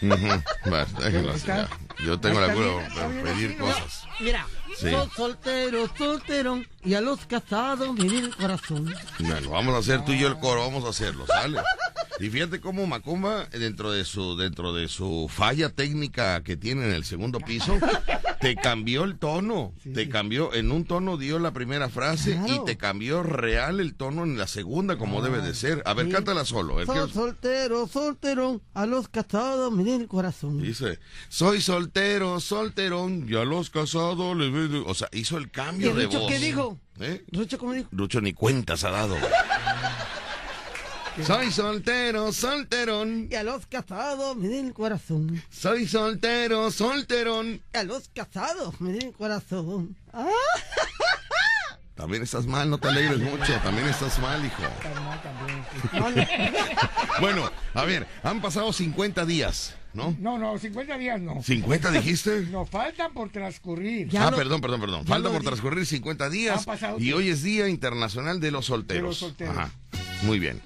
Está- 0.02 1.68
ya. 1.68 1.70
Yo 2.06 2.18
tengo 2.22 2.40
la 2.40 2.54
culpa 2.54 3.08
bien 3.10 3.24
pedir 3.24 3.58
cosas. 3.58 4.04
Mira, 4.22 4.48
Sí. 4.80 4.90
Soy 4.92 5.10
soltero, 5.14 5.90
solterón. 5.98 6.66
Y 6.86 6.94
a 6.94 7.02
los 7.02 7.26
casados 7.26 7.94
me 7.96 8.06
el 8.20 8.34
corazón. 8.34 8.94
Bueno, 9.20 9.50
vamos 9.50 9.76
a 9.76 9.80
hacer 9.80 10.06
tú 10.06 10.14
y 10.14 10.20
yo 10.20 10.28
el 10.30 10.40
coro, 10.40 10.62
vamos 10.62 10.86
a 10.86 10.90
hacerlo, 10.90 11.26
¿sale? 11.28 11.60
Y 12.20 12.30
fíjate 12.30 12.62
cómo 12.62 12.88
Macumba, 12.88 13.46
dentro 13.48 13.92
de 13.92 14.06
su, 14.06 14.38
dentro 14.38 14.74
de 14.74 14.88
su 14.88 15.30
falla 15.30 15.70
técnica 15.70 16.42
que 16.44 16.56
tiene 16.56 16.86
en 16.86 16.94
el 16.94 17.04
segundo 17.04 17.40
piso, 17.40 17.78
te 18.40 18.56
cambió 18.56 19.04
el 19.04 19.18
tono. 19.18 19.74
Te 19.94 20.08
cambió, 20.10 20.54
en 20.54 20.72
un 20.72 20.86
tono 20.86 21.18
dio 21.18 21.40
la 21.40 21.52
primera 21.52 21.90
frase 21.90 22.40
y 22.48 22.64
te 22.66 22.78
cambió 22.78 23.22
real 23.24 23.80
el 23.80 23.96
tono 23.96 24.24
en 24.24 24.38
la 24.38 24.48
segunda, 24.48 24.98
como 24.98 25.22
debe 25.22 25.42
de 25.42 25.54
ser. 25.54 25.82
A 25.86 25.94
ver, 25.94 26.06
Sí. 26.08 26.12
cántala 26.12 26.46
solo. 26.46 26.84
Soy 26.86 27.08
¿qué- 27.08 27.14
soltero, 27.14 27.88
solterón. 27.88 28.62
A 28.74 28.86
los 28.86 29.08
casados 29.10 29.72
me 29.72 29.90
el 29.96 30.08
corazón. 30.08 30.62
Dice, 30.62 31.00
soy 31.30 31.62
soltero, 31.62 32.40
solterón, 32.40 33.26
y 33.30 33.36
a 33.36 33.44
los 33.46 33.70
casados 33.70 34.38
les 34.38 34.52
veo-". 34.52 34.86
O 34.86 34.94
sea, 34.94 35.10
hizo 35.12 35.38
el 35.38 35.46
¿Y 35.46 35.50
cambio 35.50 35.92
el 35.92 35.98
de 35.98 36.06
Rucho 36.06 36.20
voz. 36.20 36.32
qué 36.32 36.40
dijo? 36.40 36.78
¿Eh? 37.02 37.24
Rucho, 37.32 37.58
¿cómo 37.58 37.74
dijo? 37.74 37.88
Lucho 37.92 38.20
ni 38.22 38.34
cuentas 38.34 38.84
ha 38.84 38.92
dado. 38.92 39.16
Soy 41.26 41.52
soltero, 41.52 42.32
solterón. 42.32 43.28
Y 43.32 43.36
a 43.36 43.44
los 43.44 43.66
casados 43.68 44.36
me 44.38 44.60
el 44.60 44.74
corazón. 44.74 45.42
Soy 45.50 45.88
soltero, 45.88 46.72
solterón. 46.72 47.62
Y 47.74 47.78
a 47.78 47.84
los 47.84 48.10
casados 48.10 48.80
me 48.82 48.98
el 48.98 49.12
corazón. 49.14 49.96
Ah, 50.14 50.28
También 51.96 52.24
estás 52.24 52.46
mal, 52.46 52.70
no 52.70 52.78
te 52.78 52.88
alegres 52.88 53.20
mucho. 53.20 53.54
También 53.62 53.88
estás 53.88 54.18
mal, 54.20 54.44
hijo. 54.46 54.64
no, 55.94 56.10
no. 56.10 56.26
Bueno, 57.20 57.52
a 57.74 57.84
ver, 57.84 58.08
han 58.24 58.42
pasado 58.42 58.72
50 58.72 59.26
días, 59.26 59.76
¿no? 59.94 60.16
No, 60.18 60.38
no, 60.40 60.58
50 60.58 60.98
días 60.98 61.20
no. 61.20 61.36
¿50 61.44 61.92
dijiste? 61.92 62.42
Nos 62.52 62.70
faltan 62.70 63.12
por 63.14 63.30
transcurrir. 63.30 64.08
Ya 64.08 64.28
ah, 64.28 64.32
lo- 64.32 64.38
perdón, 64.38 64.62
perdón, 64.62 64.80
perdón. 64.80 65.06
Falta 65.06 65.30
por 65.30 65.44
transcurrir 65.44 65.86
50 65.86 66.30
días. 66.30 66.60
Han 66.60 66.64
pasado 66.64 67.00
Y 67.00 67.12
hoy 67.12 67.28
es 67.30 67.44
Día 67.44 67.68
Internacional 67.68 68.40
de 68.40 68.52
los 68.52 68.68
Solteros. 68.68 69.02
De 69.02 69.08
los 69.08 69.18
solteros. 69.18 69.58
Ajá. 69.58 69.72
Muy 70.24 70.40
bien. 70.40 70.62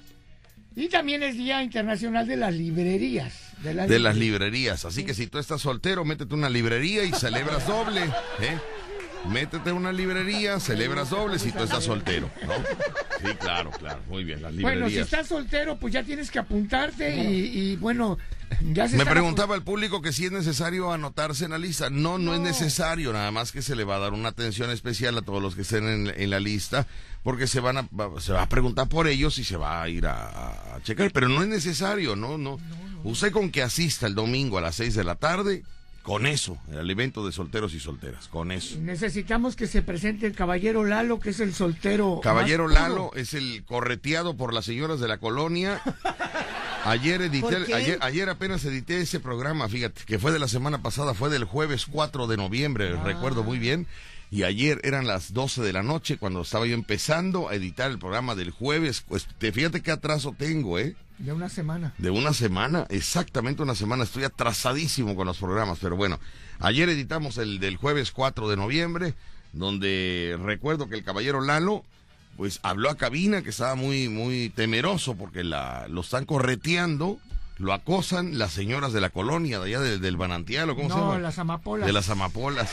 Y 0.76 0.88
también 0.88 1.22
es 1.22 1.36
Día 1.36 1.62
Internacional 1.62 2.26
de 2.26 2.36
las 2.36 2.54
Librerías. 2.54 3.32
De, 3.62 3.74
las 3.74 3.88
De 3.88 3.98
las 3.98 4.16
librerías. 4.16 4.84
Así 4.84 5.04
que 5.04 5.14
si 5.14 5.26
tú 5.26 5.38
estás 5.38 5.62
soltero, 5.62 6.04
métete 6.04 6.34
una 6.34 6.50
librería 6.50 7.04
y 7.04 7.12
celebras 7.12 7.66
doble. 7.66 8.02
¿eh? 8.40 8.58
Métete 9.30 9.72
una 9.72 9.92
librería, 9.92 10.60
celebras 10.60 11.10
doble 11.10 11.38
si 11.38 11.50
tú 11.50 11.62
estás 11.62 11.84
soltero, 11.84 12.30
¿no? 12.46 12.52
Sí, 13.26 13.34
claro, 13.36 13.70
claro. 13.70 14.00
Muy 14.08 14.22
bien, 14.24 14.42
las 14.42 14.52
librerías. 14.52 14.80
Bueno, 14.80 14.94
si 14.94 14.98
estás 14.98 15.28
soltero, 15.28 15.78
pues 15.78 15.94
ya 15.94 16.02
tienes 16.02 16.30
que 16.30 16.38
apuntarte 16.38 17.16
y, 17.16 17.72
y, 17.72 17.76
bueno, 17.76 18.18
ya 18.72 18.88
se 18.88 18.96
Me 18.96 19.06
preguntaba 19.06 19.54
el 19.54 19.62
público 19.62 20.02
que 20.02 20.12
si 20.12 20.26
es 20.26 20.32
necesario 20.32 20.92
anotarse 20.92 21.46
en 21.46 21.52
la 21.52 21.58
lista. 21.58 21.88
No, 21.90 22.18
no, 22.18 22.34
es 22.34 22.40
necesario, 22.40 23.12
nada 23.12 23.30
más 23.30 23.50
que 23.50 23.62
se 23.62 23.74
le 23.74 23.84
va 23.84 23.96
a 23.96 24.00
dar 24.00 24.12
una 24.12 24.28
atención 24.28 24.70
especial 24.70 25.16
a 25.16 25.22
todos 25.22 25.42
los 25.42 25.54
que 25.54 25.62
estén 25.62 25.88
en, 25.88 26.12
en 26.14 26.30
la 26.30 26.40
lista, 26.40 26.86
porque 27.22 27.46
se 27.46 27.60
van 27.60 27.78
a, 27.78 27.88
se 28.18 28.32
va 28.32 28.42
a 28.42 28.48
preguntar 28.48 28.88
por 28.88 29.08
ellos 29.08 29.38
y 29.38 29.44
se 29.44 29.56
va 29.56 29.82
a 29.82 29.88
ir 29.88 30.06
a, 30.06 30.74
a 30.74 30.82
checar, 30.82 31.10
pero 31.12 31.28
no 31.28 31.42
es 31.42 31.48
necesario, 31.48 32.14
no, 32.14 32.36
no. 32.36 32.58
Usted 33.04 33.32
con 33.32 33.50
que 33.50 33.62
asista 33.62 34.06
el 34.06 34.14
domingo 34.14 34.58
a 34.58 34.60
las 34.60 34.76
6 34.76 34.94
de 34.94 35.04
la 35.04 35.14
tarde, 35.16 35.62
con 36.04 36.26
eso, 36.26 36.58
el 36.70 36.90
evento 36.90 37.24
de 37.24 37.32
solteros 37.32 37.72
y 37.72 37.80
solteras, 37.80 38.28
con 38.28 38.52
eso. 38.52 38.76
Necesitamos 38.78 39.56
que 39.56 39.66
se 39.66 39.80
presente 39.80 40.26
el 40.26 40.34
caballero 40.34 40.84
Lalo, 40.84 41.18
que 41.18 41.30
es 41.30 41.40
el 41.40 41.54
soltero. 41.54 42.20
Caballero. 42.22 42.68
Lalo 42.68 43.10
es 43.14 43.32
el 43.32 43.64
correteado 43.64 44.36
por 44.36 44.52
las 44.52 44.66
señoras 44.66 45.00
de 45.00 45.08
la 45.08 45.16
colonia. 45.16 45.80
Ayer 46.84 47.22
edité, 47.22 47.72
ayer, 47.72 47.98
ayer 48.02 48.28
apenas 48.28 48.62
edité 48.66 49.00
ese 49.00 49.18
programa, 49.18 49.66
fíjate, 49.70 50.02
que 50.04 50.18
fue 50.18 50.30
de 50.30 50.38
la 50.38 50.48
semana 50.48 50.82
pasada, 50.82 51.14
fue 51.14 51.30
del 51.30 51.44
jueves 51.44 51.86
4 51.86 52.26
de 52.26 52.36
noviembre, 52.36 52.94
recuerdo 53.02 53.42
muy 53.42 53.58
bien. 53.58 53.86
Y 54.30 54.42
ayer 54.42 54.80
eran 54.84 55.06
las 55.06 55.32
12 55.32 55.62
de 55.62 55.72
la 55.72 55.82
noche 55.82 56.16
cuando 56.18 56.40
estaba 56.42 56.66
yo 56.66 56.74
empezando 56.74 57.48
a 57.48 57.54
editar 57.54 57.90
el 57.90 57.98
programa 57.98 58.34
del 58.34 58.50
jueves. 58.50 59.04
Pues 59.06 59.26
te 59.38 59.52
fíjate 59.52 59.80
qué 59.82 59.90
atraso 59.92 60.34
tengo, 60.36 60.78
¿eh? 60.78 60.96
De 61.18 61.32
una 61.32 61.48
semana. 61.48 61.94
De 61.98 62.10
una 62.10 62.32
semana, 62.32 62.86
exactamente 62.90 63.62
una 63.62 63.76
semana. 63.76 64.02
Estoy 64.02 64.24
atrasadísimo 64.24 65.14
con 65.14 65.26
los 65.28 65.38
programas, 65.38 65.78
pero 65.80 65.94
bueno. 65.96 66.18
Ayer 66.58 66.88
editamos 66.88 67.38
el 67.38 67.60
del 67.60 67.76
jueves 67.76 68.10
4 68.10 68.48
de 68.48 68.56
noviembre, 68.56 69.14
donde 69.52 70.36
recuerdo 70.42 70.88
que 70.88 70.96
el 70.96 71.04
caballero 71.04 71.40
Lalo, 71.40 71.84
pues 72.36 72.58
habló 72.64 72.90
a 72.90 72.96
cabina 72.96 73.42
que 73.42 73.50
estaba 73.50 73.76
muy, 73.76 74.08
muy 74.08 74.48
temeroso 74.50 75.14
porque 75.14 75.44
la, 75.44 75.86
lo 75.88 76.00
están 76.00 76.24
correteando, 76.24 77.18
lo 77.58 77.72
acosan 77.72 78.36
las 78.38 78.52
señoras 78.52 78.92
de 78.92 79.00
la 79.00 79.10
colonia, 79.10 79.60
de 79.60 79.66
allá 79.66 79.80
del, 79.80 80.00
del 80.00 80.16
Banantial, 80.16 80.70
¿o 80.70 80.74
cómo 80.76 80.88
se 80.88 80.96
No, 80.96 81.12
llama? 81.12 81.18
las 81.20 81.38
amapolas. 81.38 81.86
De 81.86 81.92
las 81.92 82.08
amapolas. 82.10 82.72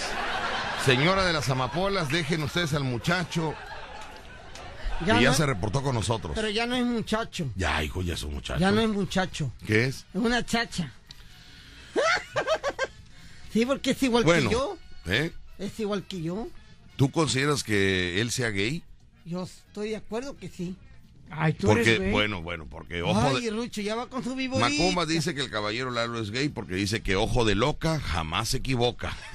Señora 0.86 1.26
de 1.26 1.34
las 1.34 1.50
amapolas, 1.50 2.10
dejen 2.10 2.42
ustedes 2.44 2.74
al 2.74 2.84
muchacho. 2.84 3.54
Ya 5.06 5.20
y 5.20 5.24
ya 5.24 5.30
no- 5.30 5.36
se 5.36 5.46
reportó 5.46 5.82
con 5.84 5.96
nosotros. 5.96 6.34
Pero 6.36 6.50
ya 6.50 6.66
no 6.66 6.76
es 6.76 6.86
muchacho. 6.86 7.48
Ya, 7.56 7.84
hijo, 7.84 8.02
ya 8.02 8.14
es 8.16 8.24
un 8.24 8.34
muchacho. 8.36 8.60
Ya 8.60 8.72
no 8.72 8.82
es 8.82 8.90
muchacho. 8.90 9.52
¿Qué 9.66 9.86
es? 9.86 10.06
Es 10.14 10.22
una 10.22 10.46
chacha. 10.46 10.92
sí, 13.54 13.66
porque 13.66 13.92
es 13.92 14.04
igual 14.04 14.24
Bueno, 14.24 14.50
que 14.50 14.54
yo. 14.56 14.78
¿eh? 15.08 15.32
Es 15.60 15.80
igual 15.80 16.04
que 16.04 16.22
yo. 16.22 16.48
¿Tú 16.96 17.12
consideras 17.12 17.64
que 17.64 18.20
él 18.22 18.32
sea 18.32 18.50
gay? 18.50 18.84
Yo 19.26 19.44
estoy 19.44 19.90
de 19.92 19.98
acuerdo 19.98 20.36
que 20.38 20.50
sí. 20.50 20.76
Ay, 21.30 21.54
tú 21.54 21.68
Porque, 21.68 21.82
eres 21.84 22.00
gay. 22.02 22.12
bueno, 22.12 22.42
bueno, 22.42 22.68
porque 22.70 23.02
ojo 23.04 23.20
Ay, 23.36 23.46
de... 23.46 23.52
Rucho, 23.52 23.82
ya 23.82 23.96
va 23.96 24.08
con 24.08 24.24
su 24.24 24.36
viborita. 24.36 24.68
Macumba 24.70 25.06
dice 25.06 25.34
que 25.34 25.42
el 25.42 25.50
caballero 25.50 25.90
Lalo 25.92 26.20
es 26.20 26.30
gay 26.32 26.50
porque 26.50 26.76
dice 26.76 27.02
que 27.02 27.16
ojo 27.16 27.46
de 27.46 27.56
loca 27.56 28.00
jamás 28.00 28.50
se 28.50 28.58
equivoca. 28.58 29.16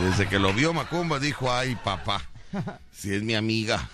Desde 0.00 0.28
que 0.28 0.38
lo 0.38 0.52
vio 0.52 0.72
Macumba 0.72 1.18
dijo, 1.18 1.50
ay 1.52 1.76
papá, 1.82 2.20
si 2.92 3.14
es 3.14 3.22
mi 3.22 3.34
amiga. 3.34 3.88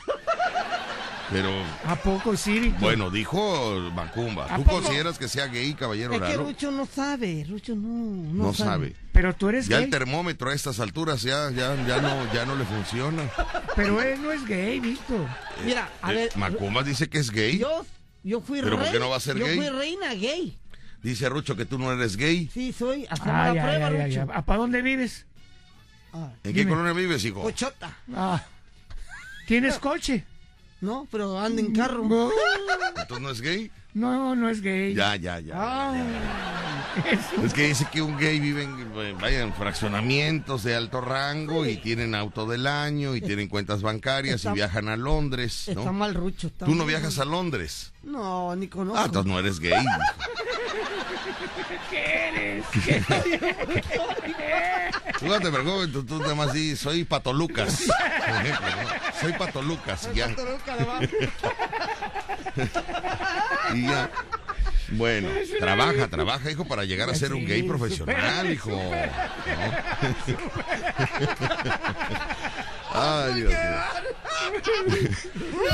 Pero, 1.31 1.51
¿A 1.87 1.97
poco 1.97 2.37
sí? 2.37 2.75
Bueno, 2.79 3.09
dijo 3.11 3.79
Macumba. 3.95 4.47
¿A 4.53 4.57
¿Tú 4.57 4.65
poco? 4.65 4.83
consideras 4.83 5.17
que 5.19 5.29
sea 5.29 5.47
gay, 5.47 5.73
caballero 5.73 6.13
Es 6.15 6.21
que 6.21 6.29
Lalo? 6.29 6.45
Rucho 6.45 6.71
no 6.71 6.85
sabe. 6.85 7.47
Rucho 7.49 7.75
no, 7.75 7.89
no, 7.89 8.45
No 8.49 8.53
sabe. 8.55 8.95
Pero 9.13 9.35
tú 9.35 9.49
eres 9.49 9.67
Ya 9.67 9.77
gay. 9.79 9.85
el 9.85 9.91
termómetro 9.91 10.51
a 10.51 10.55
estas 10.55 10.79
alturas 10.81 11.23
ya, 11.23 11.51
ya, 11.51 11.75
ya 11.87 12.03
no, 12.03 12.31
ya 12.35 12.45
no 12.45 12.55
le 12.57 12.65
funciona. 12.65 13.23
Pero 13.75 14.03
él 14.03 14.21
no 14.21 14.31
es 14.31 14.45
gay, 14.47 14.79
Víctor. 14.81 15.27
Mira, 15.65 15.89
a 16.03 16.13
Eh, 16.13 16.17
ver. 16.17 16.37
Macumba 16.37 16.83
dice 16.83 17.09
que 17.09 17.19
es 17.19 17.31
gay. 17.31 17.59
Yo, 17.59 17.87
yo 18.23 18.43
fui 18.43 18.61
¿Pero 18.61 18.77
por 18.77 18.83
rey. 18.85 18.93
qué 18.93 18.99
no 18.99 19.09
va 19.09 19.17
a 19.17 19.21
ser 19.21 19.39
yo 19.39 19.47
gay? 19.47 19.57
fui 19.57 19.69
reina 19.71 20.13
gay. 20.13 20.59
Dice 21.03 21.29
Rucho 21.31 21.57
que 21.57 21.65
tú 21.65 21.79
no 21.79 21.91
eres 21.93 22.17
gay. 22.19 22.51
Sí, 22.53 22.75
soy. 22.75 23.07
Hacemos 23.09 23.33
la 23.57 23.63
prueba, 23.63 23.87
ay, 23.87 24.17
Rucho. 24.17 24.27
¿Para 24.45 24.59
dónde 24.59 24.83
vives? 24.83 25.25
Ah, 26.13 26.31
¿En 26.45 26.53
qué 26.55 26.67
colonia 26.69 26.93
vives, 26.93 27.25
hijo? 27.25 27.43
Ochota. 27.43 27.97
Ah. 28.15 28.43
¿Tienes 29.47 29.79
coche? 29.79 30.25
No, 30.81 31.07
pero 31.11 31.39
ando 31.39 31.61
en 31.61 31.73
carro. 31.75 32.05
No, 32.05 32.31
¿Entonces 32.97 33.21
no 33.23 33.31
es 33.31 33.41
gay? 33.41 33.71
no, 33.95 34.35
no 34.35 34.49
es 34.49 34.61
gay. 34.63 34.95
Ya, 34.95 35.17
ya, 35.17 35.39
ya. 35.41 35.91
Ay, 35.93 36.03
Es 37.45 37.53
que 37.55 37.69
dice 37.69 37.87
que 37.91 38.03
un 38.03 38.19
gay 38.19 38.39
vive 38.41 38.63
en, 38.65 39.19
vaya, 39.19 39.43
en 39.43 39.53
fraccionamientos 39.55 40.63
de 40.65 40.75
alto 40.75 41.01
rango 41.01 41.65
y 41.67 41.77
tienen 41.79 42.15
auto 42.15 42.47
del 42.47 42.67
año 42.67 43.15
y 43.17 43.21
tienen 43.21 43.49
cuentas 43.49 43.81
bancarias 43.83 44.37
Está- 44.37 44.51
y 44.51 44.55
viajan 44.55 44.89
a 44.89 44.97
Londres, 44.97 45.69
está 45.69 45.93
mal, 45.93 46.15
Rucho. 46.15 46.49
está 46.49 46.67
Tú 46.67 46.73
no 46.73 46.79
mal. 46.79 46.89
viajas 46.89 47.19
a 47.19 47.25
Londres. 47.25 47.93
No, 48.03 48.55
ni 48.57 48.67
conozco. 48.69 48.99
Ah, 49.01 49.05
entonces 49.07 49.31
no 49.33 49.39
eres 49.39 49.59
gay. 49.61 49.73
¿Qué 51.91 52.29
eres? 52.29 52.65
Tú 55.19 55.27
no 55.27 55.41
te 55.41 55.51
preocupes, 55.51 55.93
tú, 55.93 56.05
tú 56.05 56.19
nada 56.19 56.35
más 56.35 56.53
di, 56.53 56.77
soy 56.77 57.05
Pato 57.05 57.33
Lucas. 57.33 57.85
Por 57.87 58.37
ejemplo, 58.47 58.67
¿no? 58.67 59.21
Soy 59.21 59.33
Pato 59.33 59.63
Lucas, 59.63 60.09
y 60.13 60.17
ya. 60.17 60.29
Y 63.75 63.83
ya. 63.83 64.11
Bueno, 64.93 65.29
trabaja, 65.59 66.09
trabaja, 66.09 66.51
hijo, 66.51 66.67
para 66.67 66.85
llegar 66.85 67.09
a 67.09 67.15
ser 67.15 67.33
un 67.33 67.47
gay 67.47 67.63
Sí, 67.63 67.69
profesional, 67.69 68.53
hijo. 68.53 68.71
¿no? 68.71 68.91
Ay, 72.95 73.35
Dios 73.35 73.53
mío. 73.53 73.59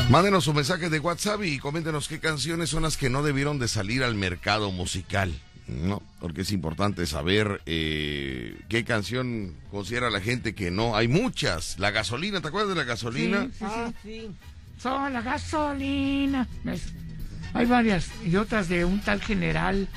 Mándenos 0.09 0.47
un 0.47 0.57
mensaje 0.57 0.88
de 0.88 1.00
WhatsApp 1.00 1.43
y 1.43 1.59
coméntenos 1.59 2.07
qué 2.07 2.21
canciones 2.21 2.71
son 2.71 2.85
las 2.85 2.97
que 2.97 3.11
no 3.11 3.23
debieron 3.23 3.59
de 3.59 3.67
salir 3.67 4.05
al 4.05 4.15
mercado 4.15 4.71
musical. 4.71 5.35
No, 5.69 6.03
porque 6.21 6.41
es 6.43 6.53
importante 6.53 7.05
saber 7.07 7.61
eh, 7.67 8.59
qué 8.69 8.85
canción 8.85 9.55
considera 9.71 10.09
la 10.11 10.21
gente 10.21 10.55
que 10.55 10.71
no. 10.71 10.97
Hay 10.97 11.09
muchas. 11.09 11.79
La 11.79 11.91
gasolina, 11.91 12.41
¿te 12.41 12.49
acuerdas 12.49 12.71
de 12.71 12.75
la 12.77 12.85
gasolina? 12.85 13.43
Sí, 13.45 13.51
sí, 13.59 13.65
Ah, 13.67 13.93
sí. 14.03 14.09
sí. 14.23 14.31
Son 14.81 15.13
la 15.13 15.21
gasolina. 15.21 16.49
¿Ves? 16.65 16.85
Hay 17.53 17.67
varias. 17.67 18.09
Y 18.25 18.37
otras 18.37 18.69
de 18.69 18.85
un 18.85 19.01
tal 19.01 19.21
general 19.21 19.89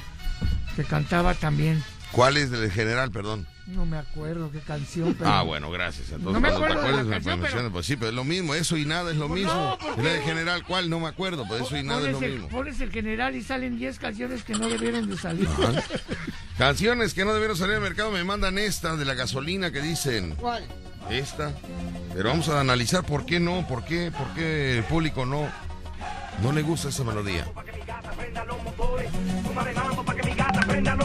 que 0.76 0.84
cantaba 0.84 1.34
también. 1.36 1.82
¿Cuál 2.12 2.36
es 2.38 2.52
del 2.52 2.70
general, 2.72 3.12
perdón? 3.12 3.48
No 3.68 3.86
me 3.86 3.98
acuerdo 3.98 4.52
qué 4.52 4.60
canción. 4.60 5.14
Pero... 5.18 5.30
Ah, 5.30 5.44
bueno, 5.44 5.70
gracias. 5.72 6.10
Entonces, 6.12 6.34
No 6.34 6.40
me 6.42 6.50
cuando 6.50 6.68
te 6.68 6.74
acuerdo 6.74 6.98
de 6.98 7.04
la 7.04 7.10
canción, 7.12 7.40
mencionas, 7.40 7.54
pero- 7.64 7.72
pues 7.72 7.86
sí, 7.86 7.96
pero 7.96 8.10
es 8.10 8.16
lo 8.16 8.24
mismo, 8.24 8.56
eso 8.56 8.76
y 8.76 8.86
nada 8.86 9.12
es 9.12 9.18
lo 9.18 9.28
Pues 9.28 9.44
mismo. 9.44 9.54
no, 9.54 9.78
¿por 9.78 9.94
¿Y 9.94 9.98
la 9.98 10.04
qué? 10.04 10.10
de 10.18 10.22
general 10.24 10.64
cuál? 10.66 10.90
No 10.90 11.00
me 11.00 11.08
acuerdo, 11.08 11.48
pues 11.48 11.62
eso 11.62 11.78
y 11.78 11.84
nada 11.84 12.02
es 12.08 12.12
lo 12.14 12.22
el, 12.22 12.32
mismo. 12.34 12.50
pones 12.50 12.82
el 12.82 12.92
general 12.92 13.36
y 13.36 13.42
salen 13.44 13.78
10 13.78 14.00
canciones 14.00 14.44
que 14.44 14.54
no 14.54 14.68
debieron 14.68 15.10
de 15.10 15.18
salir. 15.18 15.48
Ajá. 15.48 15.84
Canciones 16.58 17.14
que 17.14 17.24
no 17.24 17.34
debieron 17.34 17.56
salir 17.56 17.76
al 17.76 17.82
mercado 17.82 18.12
me 18.12 18.24
mandan 18.24 18.58
esta 18.58 18.96
de 18.96 19.06
la 19.06 19.14
gasolina 19.14 19.72
que 19.72 19.82
dicen. 19.82 20.36
¿Cuál? 20.36 20.66
Esta. 21.10 21.54
Pero 22.14 22.30
vamos 22.30 22.50
a 22.50 22.60
analizar 22.60 23.04
por 23.06 23.26
qué 23.26 23.40
no, 23.40 23.66
por 23.68 23.86
qué, 23.86 24.12
por 24.12 24.28
qué 24.34 24.78
el 24.80 24.84
público 24.84 25.26
no, 25.26 25.48
no 26.42 26.52
le 26.52 26.62
gusta 26.62 26.90
esa 26.90 27.04
melodía. 27.04 27.48
Ella 30.78 30.96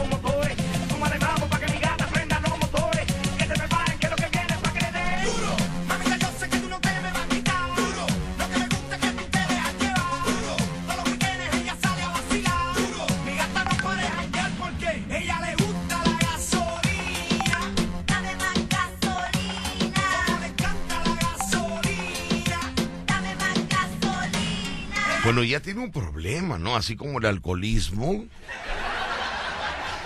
Bueno, 25.36 25.50
ya 25.50 25.60
tiene 25.60 25.80
un 25.84 25.92
problema, 25.92 26.58
¿no? 26.58 26.76
Así 26.76 26.96
como 26.96 27.18
el 27.18 27.26
alcoholismo. 27.26 28.24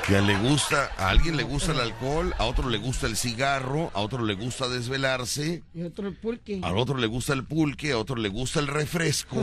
Que 0.05 0.21
le 0.21 0.37
gusta, 0.39 0.91
a 0.99 1.09
alguien 1.09 1.37
le 1.37 1.45
gusta 1.45 1.71
el 1.71 1.79
alcohol, 1.79 2.35
a 2.37 2.47
otro 2.47 2.69
le 2.69 2.79
gusta 2.79 3.07
el 3.07 3.17
cigarro, 3.17 3.93
a 3.95 4.01
otro 4.01 4.25
le 4.25 4.35
gusta 4.35 4.69
desvelarse, 4.69 5.63
Y 5.73 5.83
otro 5.83 6.09
el 6.09 6.17
pulque. 6.17 6.59
al 6.65 6.77
otro 6.77 6.97
le 6.99 7.07
gusta 7.07 7.33
el 7.33 7.45
pulque, 7.45 7.93
a 7.93 7.99
otro 7.99 8.17
le 8.17 8.29
gusta 8.29 8.59
el 8.59 8.67
refresco, 8.67 9.41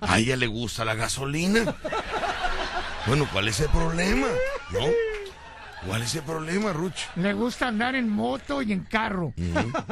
a 0.00 0.18
ella 0.18 0.36
le 0.36 0.46
gusta 0.46 0.86
la 0.86 0.94
gasolina. 0.94 1.76
Bueno, 3.06 3.28
¿cuál 3.30 3.48
es 3.48 3.60
el 3.60 3.68
problema? 3.68 4.28
¿No? 4.72 4.80
¿Cuál 5.86 6.02
es 6.02 6.14
el 6.16 6.22
problema, 6.22 6.72
Ruch? 6.72 6.94
Le 7.16 7.32
gusta 7.34 7.68
andar 7.68 7.94
en 7.94 8.08
moto 8.08 8.62
y 8.62 8.72
en 8.72 8.80
carro. 8.80 9.32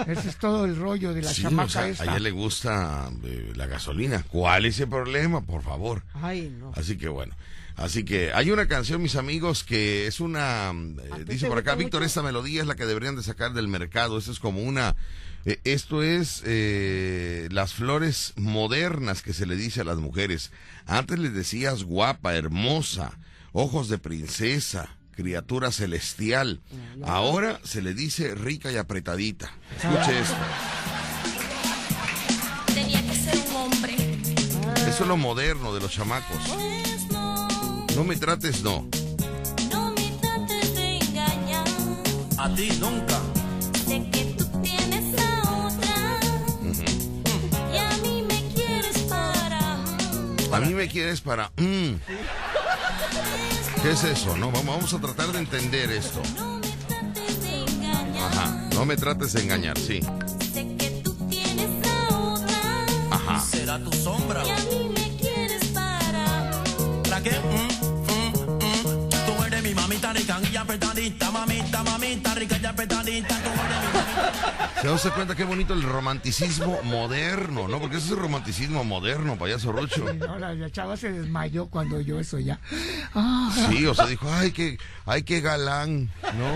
Ese 0.07 0.29
es 0.29 0.37
todo 0.37 0.65
el 0.65 0.77
rollo 0.77 1.15
de 1.15 1.23
la 1.23 1.33
Sí, 1.33 1.43
chamaca 1.43 1.67
o 1.67 1.69
sea, 1.69 1.89
esta. 1.89 2.03
a 2.05 2.07
ella 2.07 2.19
le 2.19 2.31
gusta 2.33 3.11
eh, 3.25 3.53
la 3.55 3.67
gasolina. 3.67 4.25
¿Cuál 4.29 4.67
es 4.67 4.81
el 4.81 4.89
problema, 4.89 5.41
por 5.43 5.63
favor? 5.63 6.03
Ay, 6.15 6.55
no. 6.59 6.73
Así 6.75 6.97
que 6.99 7.09
bueno. 7.09 7.35
Así 7.77 8.05
que 8.05 8.33
hay 8.33 8.51
una 8.51 8.67
canción, 8.69 9.03
mis 9.03 9.17
amigos, 9.17 9.63
que 9.63 10.07
es 10.07 10.21
una... 10.21 10.71
eh, 10.71 11.11
¿A 11.13 11.17
ti 11.19 11.25
dice 11.25 11.47
por 11.47 11.59
acá, 11.59 11.75
Víctor, 11.75 12.03
esta 12.03 12.23
melodía 12.23 12.63
es 12.63 12.67
la 12.67 12.75
que 12.75 12.87
deberían 12.87 13.17
de 13.17 13.23
sacar 13.23 13.53
del 13.53 13.69
mercado. 13.69 14.17
Esto 14.19 14.33
es 14.33 14.39
como 14.41 14.63
una... 14.63 14.97
eh, 15.45 15.61
esto 15.65 16.03
es 16.03 16.43
eh, 16.47 17.49
las 17.53 17.75
flores 17.75 18.33
modernas 18.37 19.21
que 19.23 19.35
se 19.35 19.45
le 19.47 19.57
dice 19.57 19.83
a 19.83 19.85
las 19.85 19.99
mujeres. 19.99 20.53
Antes 20.87 21.19
les 21.19 21.35
decías 21.35 21.85
guapa, 21.85 22.35
hermosa, 22.35 23.19
ojos 23.53 23.91
de 23.91 23.99
princesa, 23.99 24.96
criatura 25.17 25.73
celestial. 25.73 26.61
Ahora 27.05 27.59
se 27.65 27.83
le 27.83 27.95
dice 27.95 28.35
rica 28.35 28.71
y 28.71 28.77
apretadita. 28.77 29.51
Escuche 29.77 30.21
esto. 30.21 30.37
Tenía 32.75 33.03
que 33.03 33.15
ser 33.15 33.37
un 33.51 33.57
hombre. 33.57 33.97
Eso 34.89 35.03
es 35.03 35.09
lo 35.09 35.17
moderno 35.17 35.75
de 35.75 35.81
los 35.81 35.91
chamacos. 35.91 36.37
Pues 36.49 37.07
no, 37.11 37.49
No 37.97 38.05
me 38.05 38.17
trates, 38.17 38.63
no. 38.63 38.87
no 39.73 39.91
me 39.93 40.11
trates 40.21 40.75
de 40.75 40.99
engañar. 40.99 41.67
A 42.39 42.55
ti 42.55 42.69
nunca. 42.79 43.19
Sé 43.87 44.09
que 44.13 44.35
tú 44.39 44.45
tienes 44.63 45.19
a 45.19 45.67
otra. 45.67 46.21
Y 47.73 47.79
a 47.79 47.91
mí 48.03 48.23
me 48.29 48.53
quieres 48.55 48.99
para. 49.09 49.77
A 50.57 50.61
mí 50.61 50.75
me 50.75 50.87
quieres 50.89 51.21
para... 51.23 51.51
mm. 51.57 51.95
¿Qué 53.83 53.91
es 53.93 54.05
eso? 54.05 54.37
No, 54.37 54.51
vamos, 54.51 54.67
vamos 54.67 54.95
a 54.95 54.99
tratar 55.01 55.29
de 55.33 55.39
entender 55.39 55.91
esto. 55.93 56.21
No 56.37 56.59
me 56.59 56.69
trates 56.89 57.43
de 57.43 57.63
engañar. 57.65 58.33
Ajá. 58.33 58.69
No 58.75 58.85
me 58.85 58.97
trates 58.97 59.33
de 59.33 59.43
engañar, 59.43 59.79
sí. 59.79 60.01
Sé 60.53 60.77
que 60.77 61.01
tú 61.05 61.15
tienes 61.29 61.87
a 61.87 62.17
otra. 62.19 62.87
Ajá. 63.11 63.41
Será 63.41 63.79
tu 63.79 63.93
sombra. 63.93 64.43
Y 64.45 64.51
a 64.51 64.57
mí 64.57 64.91
me 64.95 65.17
quieres 65.19 65.65
para. 65.67 66.51
¿Para 67.05 67.23
qué? 67.23 67.31
Mm, 67.31 68.13
mm, 68.13 68.55
mm. 68.55 69.09
Tú 69.11 69.45
eres 69.47 69.63
mi 69.63 69.75
mamita 69.75 70.13
rica 70.13 70.41
mamita, 71.25 71.83
mamita 71.83 72.35
rica 72.35 72.59
y 72.63 72.67
apretadita. 72.67 73.37
¿Se 74.83 74.87
dan 74.89 74.99
cuenta 75.15 75.35
qué 75.35 75.45
bonito 75.45 75.73
el 75.75 75.83
romanticismo 75.83 76.81
moderno, 76.85 77.67
no? 77.67 77.81
Porque 77.81 77.97
ese 77.97 78.07
es 78.07 78.13
el 78.13 78.19
romanticismo 78.19 78.85
moderno, 78.85 79.37
payaso 79.37 79.73
Rucho. 79.73 80.05
No, 80.15 80.39
la, 80.39 80.55
la 80.55 80.71
chava 80.71 80.97
se 80.97 81.11
desmayó 81.11 81.67
cuando 81.67 81.97
oyó 81.97 82.21
eso 82.21 82.39
ya. 82.39 82.61
Ah, 83.15 83.51
Sí, 83.71 83.87
o 83.87 83.95
sea, 83.95 84.07
dijo, 84.07 84.31
ay, 84.33 84.53
qué, 84.53 84.79
ay, 85.07 85.23
qué 85.23 85.41
galán, 85.41 86.11
¿no? 86.39 86.53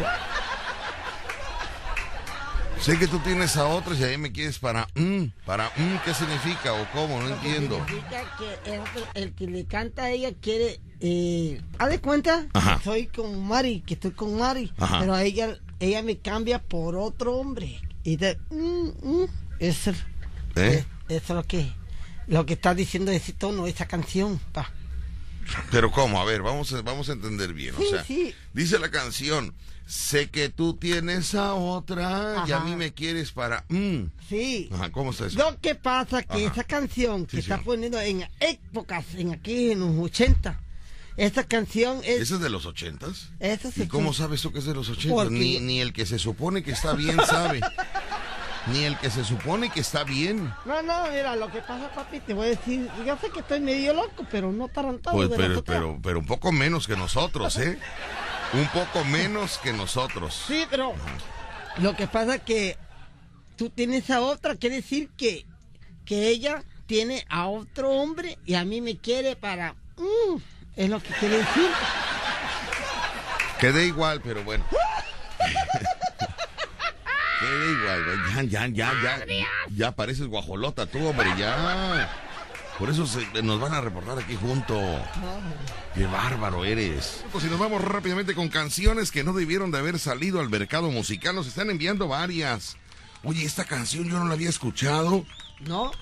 Sé 2.81 2.99
que 2.99 3.07
tú 3.07 3.19
tienes 3.19 3.57
a 3.59 3.67
otros 3.67 3.99
y 4.01 4.05
ahí 4.05 4.17
me 4.17 4.33
quieres 4.33 4.59
para, 4.59 4.87
mm, 4.95 5.25
para, 5.45 5.67
mm, 5.77 5.97
¿qué 6.05 6.15
significa 6.15 6.73
o 6.73 6.87
cómo? 6.93 7.21
No 7.21 7.29
entiendo. 7.29 7.77
Significa 7.87 8.23
que 8.39 8.73
el, 8.75 8.81
otro- 8.81 9.07
el 9.15 9.33
que 9.35 9.47
le 9.47 9.67
canta 9.67 10.05
a 10.05 10.11
ella 10.11 10.31
quiere. 10.41 10.81
Eh, 11.01 11.61
haz 11.79 11.89
de 11.91 12.01
cuenta, 12.01 12.47
Ajá. 12.53 12.81
soy 12.85 13.07
con 13.07 13.43
Mari, 13.47 13.81
que 13.81 13.95
estoy 13.95 14.11
con 14.11 14.37
Mari, 14.39 14.73
Ajá. 14.79 15.01
pero 15.01 15.17
ella, 15.17 15.59
ella 15.79 16.03
me 16.03 16.19
cambia 16.19 16.61
por 16.63 16.97
otro 16.97 17.37
hombre. 17.37 17.81
Y 18.05 18.17
de. 18.17 18.39
mm, 18.51 18.89
mm, 19.03 19.27
eso, 19.61 19.93
¿Eh? 20.57 20.85
eso 21.09 21.19
es 21.19 21.29
lo 21.31 21.43
que, 21.45 21.73
lo 22.27 22.47
que 22.47 22.55
está 22.55 22.75
diciendo 22.75 23.11
ese 23.13 23.33
tono, 23.33 23.67
esa 23.67 23.87
canción. 23.87 24.39
pa. 24.53 24.71
Pero 25.71 25.91
¿cómo? 25.91 26.21
A 26.21 26.25
ver, 26.25 26.43
vamos 26.43 26.73
a, 26.73 26.83
vamos 26.83 27.09
a 27.09 27.13
entender 27.13 27.53
bien. 27.55 27.75
Sí, 27.77 27.85
o 27.87 27.91
sea, 27.91 28.05
sí. 28.05 28.35
dice 28.55 28.79
la 28.79 28.91
canción, 28.91 29.53
sé 29.87 30.31
que 30.31 30.49
tú 30.49 30.75
tienes 30.75 31.35
a 31.35 31.55
otra 31.55 32.45
y 32.47 32.53
a 32.53 32.57
Ajá. 32.59 32.65
mí 32.65 32.77
me 32.77 32.93
quieres 32.93 33.33
para... 33.33 33.65
mm". 33.69 34.03
Sí. 34.29 34.69
Ajá, 34.73 34.93
¿cómo 34.93 35.11
está 35.11 35.27
eso? 35.27 35.39
Lo 35.39 35.59
que 35.61 35.75
pasa 35.75 36.23
que 36.23 36.47
Ajá. 36.47 36.53
esa 36.53 36.65
canción 36.65 37.27
que 37.27 37.39
Sí, 37.39 37.41
está 37.41 37.59
poniendo 37.63 37.99
en 38.01 38.25
épocas, 38.39 39.05
en 39.17 39.33
aquí 39.33 39.73
en 39.73 39.81
los 39.81 39.99
80, 39.99 40.61
esa 41.17 41.45
canción 41.45 41.99
es... 42.05 42.21
¿Ese 42.23 42.35
es 42.35 42.41
de 42.41 42.51
los 42.51 42.67
ochentas? 42.67 43.29
esa 43.41 43.69
¿Y 43.69 43.73
se- 43.73 43.89
cómo 43.89 44.13
sabes 44.13 44.43
tú 44.43 44.53
que 44.53 44.59
es 44.61 44.65
de 44.65 44.75
los 44.75 44.89
ochentas? 44.89 45.31
Ni, 45.31 45.55
yo- 45.55 45.61
ni 45.61 45.81
el 45.81 45.93
que 45.93 46.07
se 46.07 46.19
supone 46.19 46.63
que 46.63 46.73
está 46.73 46.93
bien 46.95 47.19
sabe. 47.27 47.61
Ni 48.67 48.85
el 48.85 48.99
que 48.99 49.11
se 49.11 49.25
supone 49.25 49.71
que 49.71 49.81
está 49.81 50.05
bien. 50.05 50.53
No, 50.67 50.83
no, 50.83 51.05
mira, 51.11 51.35
lo 51.35 51.51
que 51.51 51.61
pasa, 51.63 51.91
papi, 51.95 52.21
te 52.21 52.35
voy 52.35 52.47
a 52.47 52.51
decir, 52.51 52.89
yo 53.07 53.17
sé 53.19 53.31
que 53.31 53.41
estoy 53.41 53.61
medio 53.61 53.95
loco, 53.95 54.27
pero 54.31 54.53
no 54.53 54.69
tarantado 54.69 55.17
Pues, 55.17 55.31
de 55.31 55.37
pero, 55.37 55.65
pero, 55.65 55.99
pero 56.03 56.19
un 56.19 56.27
poco 56.27 56.53
menos 56.53 56.87
que 56.87 56.95
nosotros, 56.97 57.57
¿eh? 57.59 57.79
Un 58.53 58.67
poco 58.69 59.03
menos 59.05 59.59
que 59.59 59.73
nosotros. 59.73 60.43
Sí, 60.47 60.65
pero 60.69 60.93
lo 61.79 61.97
que 61.97 62.07
pasa 62.07 62.39
que 62.39 62.77
tú 63.57 63.71
tienes 63.71 64.11
a 64.11 64.21
otra, 64.21 64.57
quiere 64.57 64.77
decir 64.77 65.09
que, 65.17 65.47
que 66.05 66.29
ella 66.29 66.63
tiene 66.87 67.25
a 67.31 67.47
otro 67.49 67.91
hombre 67.91 68.39
y 68.45 68.55
a 68.55 68.65
mí 68.65 68.81
me 68.81 68.99
quiere 68.99 69.37
para... 69.37 69.73
mm, 69.97 70.37
es 70.77 70.89
lo 70.89 71.01
que 71.03 71.11
quiere 71.15 71.39
decir. 71.39 71.71
Queda 73.59 73.83
igual, 73.83 74.21
pero 74.23 74.43
bueno. 74.45 74.65
Queda 77.41 77.67
igual, 77.73 78.05
güey. 78.05 78.49
ya, 78.49 78.67
ya, 78.67 78.93
ya, 78.93 79.25
ya. 79.27 79.47
Ya 79.75 79.93
pareces 79.93 80.27
guajolota 80.27 80.87
tú, 80.87 81.07
hombre, 81.07 81.31
ya. 81.39 82.11
Por 82.79 82.89
eso 82.91 83.07
se- 83.07 83.43
nos 83.43 83.61
van 83.61 83.75
a 83.75 83.81
reportar 83.81 84.19
aquí 84.19 84.37
junto. 84.41 84.75
Qué 85.95 86.07
bárbaro 86.07 86.65
eres. 86.65 87.25
Pues 87.33 87.45
si 87.45 87.51
nos 87.51 87.59
vamos 87.59 87.83
rápidamente 87.83 88.35
con 88.35 88.49
canciones 88.49 89.11
que 89.11 89.25
no 89.25 89.33
debieron 89.33 89.71
de 89.71 89.79
haber 89.79 89.99
salido 89.99 90.41
al 90.41 90.49
mercado 90.49 90.91
musical, 90.91 91.35
nos 91.35 91.47
están 91.47 91.69
enviando 91.71 92.09
varias. 92.09 92.77
Oye, 93.23 93.45
esta 93.45 93.65
canción 93.65 94.09
yo 94.09 94.19
no 94.19 94.25
la 94.27 94.35
había 94.35 94.49
escuchado. 94.49 95.27
¿No? 95.61 95.93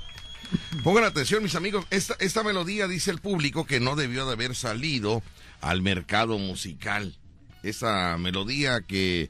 Pongan 0.82 1.04
atención, 1.04 1.42
mis 1.42 1.54
amigos. 1.54 1.84
Esta, 1.90 2.14
esta 2.20 2.42
melodía 2.42 2.88
dice 2.88 3.10
el 3.10 3.18
público 3.20 3.66
que 3.66 3.80
no 3.80 3.96
debió 3.96 4.26
de 4.26 4.32
haber 4.32 4.54
salido 4.54 5.22
al 5.60 5.82
mercado 5.82 6.38
musical. 6.38 7.16
Esa 7.62 8.16
melodía 8.18 8.80
que, 8.80 9.28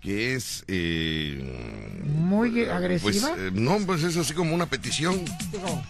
que 0.00 0.34
es. 0.34 0.64
eh, 0.68 2.00
muy 2.04 2.50
pues 2.50 2.70
agresiva. 2.70 3.34
eh, 3.36 3.50
no, 3.52 3.78
pues 3.84 4.02
es 4.04 4.16
así 4.16 4.32
como 4.32 4.54
una 4.54 4.66
petición. 4.66 5.24
Digo, 5.52 5.82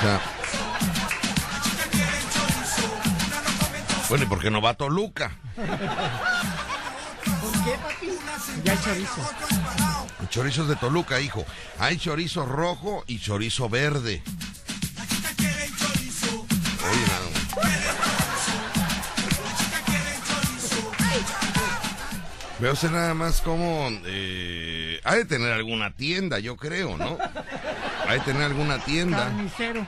sea, 0.00 0.20
bueno, 4.08 4.24
¿y 4.24 4.26
por 4.26 4.40
qué 4.40 4.50
no 4.50 4.60
va 4.60 4.70
a 4.70 4.74
Toluca? 4.74 5.30
¿Por 5.56 5.64
qué, 7.64 7.78
papi? 7.82 8.08
Ya 8.64 8.72
hay 8.72 8.78
chorizo. 8.78 9.30
Chorizos 10.30 10.68
de 10.68 10.76
Toluca, 10.76 11.20
hijo. 11.20 11.44
Hay 11.78 11.98
chorizo 11.98 12.46
rojo 12.46 13.04
y 13.06 13.18
chorizo 13.18 13.68
verde. 13.68 14.22
Oye, 16.88 17.06
nada. 17.08 17.20
Veo 22.60 22.74
nada 22.90 23.14
más 23.14 23.40
como... 23.40 23.88
eh, 24.06 25.00
ha 25.04 25.14
de 25.14 25.24
tener 25.24 25.52
alguna 25.52 25.92
tienda, 25.92 26.38
yo 26.38 26.56
creo, 26.56 26.96
¿no? 26.96 27.18
Ha 28.10 28.14
de 28.14 28.20
tener 28.20 28.42
alguna 28.42 28.78
tienda. 28.80 29.18
Carnicero. 29.18 29.86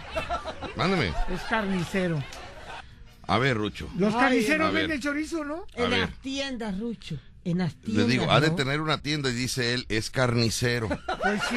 Mándame. 0.77 1.09
Es 1.29 1.41
carnicero. 1.51 2.23
A 3.27 3.39
ver, 3.39 3.57
Rucho. 3.57 3.89
Los 3.99 4.15
Ay, 4.15 4.21
carniceros 4.21 4.73
venden 4.73 5.01
chorizo, 5.01 5.45
¿no? 5.45 5.65
En 5.75 5.91
las 5.91 6.11
tiendas, 6.21 6.79
Rucho. 6.79 7.19
En 7.45 7.59
las 7.59 7.75
Le 7.75 7.81
tiendas. 7.83 8.07
digo, 8.09 8.31
ha 8.31 8.41
de 8.41 8.51
¿no? 8.51 8.55
tener 8.55 8.81
una 8.81 8.99
tienda 8.99 9.29
y 9.29 9.33
dice 9.33 9.75
él, 9.75 9.87
es 9.89 10.11
carnicero. 10.11 10.89
Pues 10.89 11.41
sí. 11.51 11.57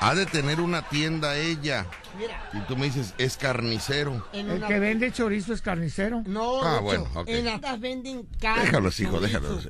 Ha 0.00 0.16
de 0.16 0.26
tener 0.26 0.60
una 0.60 0.82
tienda 0.88 1.36
ella. 1.36 1.86
Mira, 2.18 2.50
Y 2.54 2.58
tú 2.66 2.76
me 2.76 2.86
dices, 2.86 3.14
es 3.18 3.36
carnicero. 3.36 4.26
el 4.32 4.64
que 4.66 4.80
vende 4.80 5.12
chorizo 5.12 5.52
es 5.52 5.62
carnicero. 5.62 6.24
No, 6.26 6.60
Ah, 6.60 6.70
Rucho, 6.78 6.82
bueno, 6.82 7.02
ok. 7.14 7.28
En 7.28 7.44
las 7.44 7.60
tiendas 7.60 7.80
venden 7.80 8.26
carne. 8.40 8.64
Déjalos, 8.64 8.98
hijo, 8.98 9.20
déjalos. 9.20 9.68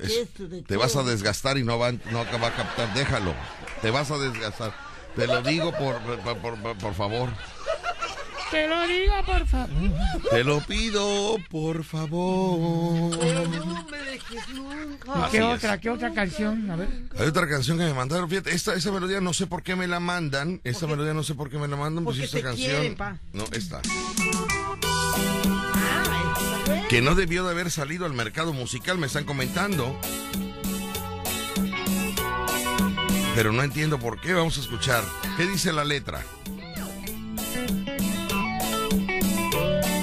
Te 0.67 0.75
vas 0.75 0.95
a 0.95 1.03
desgastar 1.03 1.59
y 1.59 1.63
no 1.63 1.77
va, 1.77 1.91
no 1.91 2.25
va 2.41 2.47
a 2.47 2.55
captar. 2.55 2.91
Déjalo. 2.95 3.35
Te 3.83 3.91
vas 3.91 4.09
a 4.09 4.17
desgastar. 4.17 4.73
Te 5.15 5.27
lo 5.27 5.41
digo 5.41 5.71
por, 5.71 5.99
por, 5.99 6.37
por- 6.39 6.77
por- 6.77 6.93
favor. 6.95 7.29
Te 8.51 8.67
lo 8.67 8.85
digo, 8.87 9.13
por 9.25 9.47
favor. 9.47 9.69
Te 10.29 10.43
lo 10.43 10.59
pido, 10.61 11.37
por 11.49 11.83
favor. 11.83 13.17
Pero 13.19 13.47
no 13.47 13.83
me 13.89 13.97
dejes 13.97 14.49
nunca. 14.49 15.25
Así 15.25 15.31
¿Qué 15.31 15.37
es. 15.39 15.43
otra? 15.57 15.77
¿Qué 15.79 15.89
otra 15.89 16.13
canción? 16.13 16.69
A 16.69 16.75
ver. 16.75 16.87
Hay 17.17 17.27
otra 17.27 17.47
canción 17.49 17.77
que 17.79 17.85
me 17.85 17.93
mandaron. 17.95 18.29
Fíjate, 18.29 18.53
esta, 18.53 18.75
esa 18.75 18.91
melodía 18.91 19.21
no 19.21 19.33
sé 19.33 19.47
por 19.47 19.63
qué 19.63 19.75
me 19.75 19.87
la 19.87 19.99
mandan. 19.99 20.61
Esta 20.63 20.85
melodía 20.85 21.13
no 21.15 21.23
sé 21.23 21.33
por 21.33 21.49
qué 21.49 21.57
me 21.57 21.67
la 21.67 21.75
mandan. 21.77 22.03
Pues 22.03 22.19
esta 22.19 22.37
te 22.37 22.43
canción. 22.43 22.69
quieren, 22.71 22.95
pa. 22.95 23.17
No, 23.33 23.45
esta. 23.53 23.81
Ah, 25.73 26.63
esta. 26.65 26.87
Que 26.89 27.01
no 27.01 27.15
debió 27.15 27.43
de 27.45 27.51
haber 27.51 27.71
salido 27.71 28.05
al 28.05 28.13
mercado 28.13 28.53
musical, 28.53 28.97
me 28.99 29.07
están 29.07 29.23
comentando. 29.25 29.99
Pero 33.35 33.51
no 33.51 33.63
entiendo 33.63 33.97
por 33.99 34.19
qué. 34.21 34.33
Vamos 34.33 34.57
a 34.57 34.61
escuchar. 34.61 35.03
¿Qué 35.37 35.45
dice 35.47 35.73
la 35.73 35.83
letra? 35.83 36.21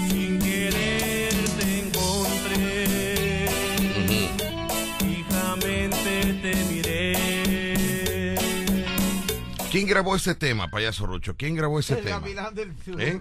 Sin 0.08 0.38
querer 0.40 1.32
te 1.58 1.78
encontré, 1.80 3.46
fijamente 4.98 6.38
te 6.42 6.54
miré. 6.72 8.36
¿Quién 9.70 9.86
grabó 9.86 10.16
este 10.16 10.34
tema, 10.34 10.68
payaso 10.68 11.06
Rucho? 11.06 11.36
¿Quién 11.36 11.54
grabó 11.54 11.78
este 11.78 11.94
El 11.94 12.04
tema? 12.04 12.18
gavilán 12.20 12.54
del 12.54 12.74
sur. 12.84 13.00
¿Eh? 13.00 13.20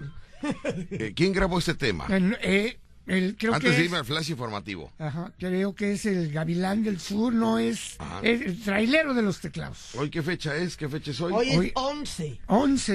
Eh, 0.90 1.12
¿Quién 1.14 1.32
grabó 1.32 1.58
este 1.58 1.74
tema? 1.74 2.06
El, 2.08 2.36
eh, 2.42 2.78
el- 3.10 3.36
creo 3.36 3.54
Antes 3.54 3.70
que 3.70 3.76
de 3.76 3.82
es, 3.82 3.84
irme 3.86 3.98
al 3.98 4.04
flash 4.04 4.30
informativo. 4.30 4.92
Ajá, 4.98 5.32
creo 5.38 5.74
que 5.74 5.92
es 5.92 6.06
el 6.06 6.30
Gavilán 6.32 6.82
del 6.84 7.00
Sur, 7.00 7.32
no 7.34 7.58
es, 7.58 7.96
Ajá. 7.98 8.20
es 8.22 8.40
el 8.40 8.60
trailero 8.62 9.12
de 9.14 9.22
los 9.22 9.40
teclados. 9.40 9.94
¿Hoy 9.96 10.10
qué 10.10 10.22
fecha 10.22 10.56
es? 10.56 10.76
¿Qué 10.76 10.88
fecha 10.88 11.10
es 11.10 11.20
hoy? 11.20 11.32
Hoy 11.34 11.48
es 11.50 11.58
Hoy- 11.58 11.72
11 11.74 12.40
11. 12.46 12.92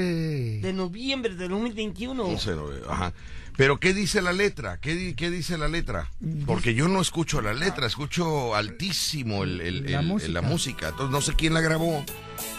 de 0.61 0.73
noviembre 0.73 1.35
del 1.35 1.49
2021. 1.49 2.23
11 2.23 2.49
de 2.51 2.55
noviembre, 2.55 2.87
Ajá. 2.89 3.13
Pero 3.57 3.79
¿qué 3.79 3.93
dice 3.93 4.21
la 4.21 4.33
letra? 4.33 4.81
¿Qué, 4.81 4.95
di- 4.95 5.13
qué 5.13 5.29
dice 5.31 5.57
la 5.57 5.69
letra? 5.69 6.11
Porque 6.45 6.73
yo 6.73 6.89
no 6.89 6.99
escucho 6.99 7.39
la 7.41 7.53
letra, 7.53 7.87
escucho 7.87 8.53
altísimo 8.53 9.45
el- 9.45 9.61
el- 9.61 9.91
La 9.93 10.01
el- 10.01 10.05
música. 10.05 10.31
la 10.33 10.41
música. 10.41 10.89
Entonces 10.89 11.11
no 11.11 11.21
sé 11.21 11.35
quién 11.35 11.53
la 11.53 11.61
grabó, 11.61 12.03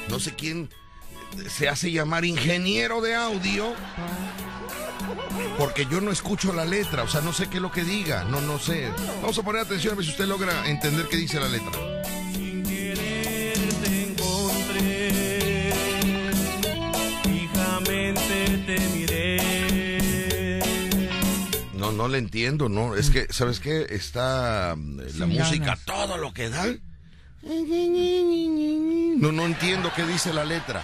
no 0.08 0.18
sé 0.20 0.34
quién 0.34 0.70
se 1.50 1.68
hace 1.68 1.92
llamar 1.92 2.24
ingeniero 2.24 3.02
de 3.02 3.14
audio. 3.14 3.74
Porque 5.58 5.86
yo 5.86 6.00
no 6.00 6.10
escucho 6.10 6.52
la 6.52 6.64
letra, 6.64 7.02
o 7.02 7.08
sea, 7.08 7.20
no 7.20 7.32
sé 7.32 7.48
qué 7.48 7.56
es 7.56 7.62
lo 7.62 7.70
que 7.70 7.84
diga, 7.84 8.24
no, 8.24 8.40
no 8.40 8.58
sé. 8.58 8.90
Vamos 9.20 9.38
a 9.38 9.42
poner 9.42 9.62
atención 9.62 9.94
a 9.94 9.96
ver 9.96 10.04
si 10.04 10.10
usted 10.10 10.26
logra 10.26 10.68
entender 10.68 11.06
qué 11.08 11.16
dice 11.16 11.40
la 11.40 11.48
letra. 11.48 11.70
Sin 12.32 12.62
querer 12.62 13.58
te 13.82 14.02
encontré, 14.10 15.72
fijamente 17.22 18.64
te 18.66 18.78
miré. 18.94 19.36
No, 21.74 21.92
no 21.92 22.08
le 22.08 22.18
entiendo, 22.18 22.68
no. 22.68 22.94
Es 22.94 23.10
que, 23.10 23.26
¿sabes 23.30 23.60
qué? 23.60 23.86
Está 23.88 24.74
mm, 24.76 25.00
la 25.18 25.26
música 25.26 25.78
todo 25.84 26.18
lo 26.18 26.34
que 26.34 26.50
da. 26.50 26.66
No, 29.18 29.32
no 29.32 29.46
entiendo 29.46 29.90
qué 29.94 30.04
dice 30.04 30.32
la 30.32 30.44
letra. 30.44 30.82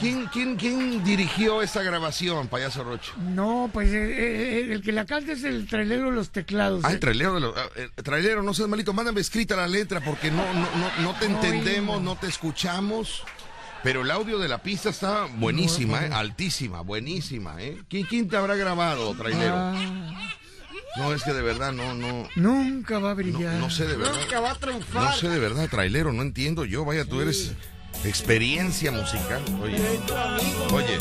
¿Quién, 0.00 0.26
quién, 0.32 0.56
quién 0.56 1.04
dirigió 1.04 1.60
esa 1.60 1.82
grabación, 1.82 2.48
payaso 2.48 2.82
Roche? 2.82 3.12
No, 3.18 3.68
pues 3.72 3.90
eh, 3.92 3.96
eh, 4.68 4.72
el 4.72 4.82
que 4.82 4.92
la 4.92 5.04
canta 5.04 5.32
es 5.32 5.44
el 5.44 5.66
trailero 5.66 6.06
de 6.06 6.12
los 6.12 6.30
teclados. 6.30 6.82
Ah, 6.84 6.90
eh. 6.90 6.94
el 6.94 7.00
trailero 7.00 7.34
de 7.34 7.40
los. 7.40 7.54
ah, 7.56 7.68
eh, 7.76 7.90
trailero, 8.02 8.42
no 8.42 8.54
seas 8.54 8.68
malito, 8.68 8.92
mándame 8.94 9.20
escrita 9.20 9.56
la 9.56 9.68
letra 9.68 10.00
porque 10.00 10.30
no, 10.30 10.42
no, 10.54 10.60
no, 10.76 11.02
no 11.02 11.18
te 11.18 11.26
entendemos, 11.26 12.00
no 12.00 12.16
te 12.16 12.26
escuchamos. 12.28 13.22
Pero 13.82 14.02
el 14.02 14.10
audio 14.10 14.38
de 14.38 14.48
la 14.48 14.62
pista 14.62 14.90
está 14.90 15.24
buenísima, 15.24 16.04
eh, 16.04 16.10
altísima, 16.12 16.82
buenísima, 16.82 17.62
¿eh? 17.62 17.78
¿Quién, 17.88 18.04
quién 18.06 18.28
te 18.28 18.36
habrá 18.36 18.54
grabado, 18.54 19.14
trailero? 19.14 19.54
Ah, 19.56 20.30
No, 20.96 21.14
es 21.14 21.22
que 21.22 21.32
de 21.32 21.40
verdad 21.40 21.72
no, 21.72 21.94
no, 21.94 22.28
nunca 22.36 22.98
va 22.98 23.12
a 23.12 23.14
brillar. 23.14 23.54
no 23.54 23.70
sé 23.70 23.86
de 23.86 23.96
verdad. 23.96 24.20
Nunca 24.20 24.40
va 24.40 24.50
a 24.50 24.54
triunfar. 24.54 25.02
No 25.02 25.12
sé 25.12 25.28
de 25.30 25.38
verdad, 25.38 25.68
trailero, 25.70 26.12
no 26.12 26.20
entiendo 26.22 26.64
yo. 26.66 26.84
Vaya, 26.84 27.04
tú 27.06 27.20
eres 27.22 27.52
experiencia 28.04 28.90
musical. 28.90 29.42
Oye, 29.62 29.76
oye, 30.72 30.98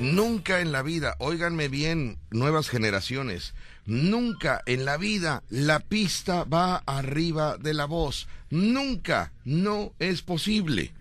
nunca 0.00 0.60
en 0.60 0.72
la 0.72 0.82
vida, 0.82 1.16
óiganme 1.18 1.68
bien, 1.68 2.18
nuevas 2.30 2.68
generaciones, 2.68 3.54
nunca 3.86 4.62
en 4.66 4.84
la 4.84 4.96
vida 4.96 5.42
la 5.48 5.80
pista 5.80 6.44
va 6.44 6.82
arriba 6.86 7.56
de 7.56 7.74
la 7.74 7.86
voz. 7.86 8.28
Nunca, 8.50 9.32
no 9.44 9.92
es 9.98 10.22
posible. 10.22 10.92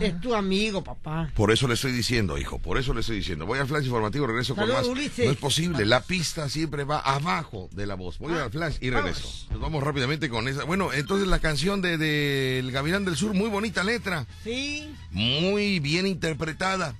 Es 0.00 0.20
tu 0.20 0.34
amigo, 0.34 0.82
papá. 0.84 1.30
Por 1.34 1.50
eso 1.50 1.66
le 1.68 1.74
estoy 1.74 1.92
diciendo, 1.92 2.38
hijo, 2.38 2.58
por 2.58 2.78
eso 2.78 2.92
le 2.94 3.00
estoy 3.00 3.16
diciendo. 3.16 3.46
Voy 3.46 3.58
al 3.58 3.66
flash 3.66 3.84
informativo, 3.84 4.26
regreso 4.26 4.54
con 4.54 4.68
más. 4.68 4.86
Ulises. 4.86 5.24
No 5.26 5.32
es 5.32 5.38
posible, 5.38 5.84
la 5.86 6.00
pista 6.02 6.48
siempre 6.48 6.84
va 6.84 6.98
abajo 7.00 7.68
de 7.72 7.86
la 7.86 7.94
voz. 7.94 8.18
Voy 8.18 8.32
al 8.34 8.50
flash 8.50 8.76
y 8.80 8.90
regreso. 8.90 9.22
Vamos. 9.22 9.46
Nos 9.50 9.60
vamos 9.60 9.82
rápidamente 9.82 10.28
con 10.28 10.48
esa. 10.48 10.64
Bueno, 10.64 10.92
entonces 10.92 11.28
la 11.28 11.38
canción 11.38 11.80
de, 11.82 11.96
de 11.98 12.68
Gavilán 12.72 13.04
del 13.04 13.16
Sur, 13.16 13.34
muy 13.34 13.48
bonita 13.48 13.84
letra, 13.84 14.26
Sí. 14.44 14.94
muy 15.10 15.80
bien 15.80 16.06
interpretada. 16.06 16.94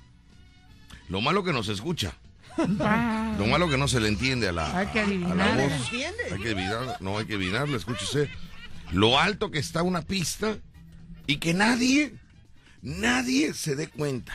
Lo 1.09 1.21
malo 1.21 1.43
que 1.43 1.53
no 1.53 1.63
se 1.63 1.71
escucha, 1.73 2.13
lo 2.57 3.45
malo 3.47 3.69
que 3.69 3.77
no 3.77 3.87
se 3.87 3.99
le 3.99 4.07
entiende 4.09 4.49
a 4.49 4.51
la, 4.51 4.77
Hay 4.77 4.87
que 4.87 4.99
a 4.99 5.05
la 5.07 5.55
voz. 5.55 5.71
¿Entiende? 5.71 6.23
Hay 6.33 6.39
que 6.41 6.47
adivinar, 6.49 6.97
no 6.99 7.17
hay 7.17 7.25
que 7.25 7.35
adivinarla, 7.35 7.77
escúchese. 7.77 8.29
Lo 8.91 9.19
alto 9.19 9.51
que 9.51 9.59
está 9.59 9.83
una 9.83 10.01
pista 10.01 10.57
y 11.27 11.37
que 11.37 11.53
nadie, 11.53 12.15
nadie 12.87 13.53
se 13.53 13.75
dé 13.75 13.87
cuenta. 13.87 14.33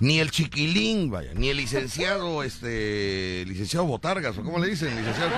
Ni 0.00 0.18
el 0.18 0.30
chiquilín, 0.30 1.10
vaya, 1.10 1.32
ni 1.34 1.48
el 1.48 1.56
licenciado, 1.58 2.42
este, 2.42 3.44
licenciado 3.46 3.86
Botargas, 3.86 4.36
o 4.38 4.42
cómo 4.42 4.58
le 4.58 4.68
dicen, 4.68 4.96
licenciado? 4.96 5.30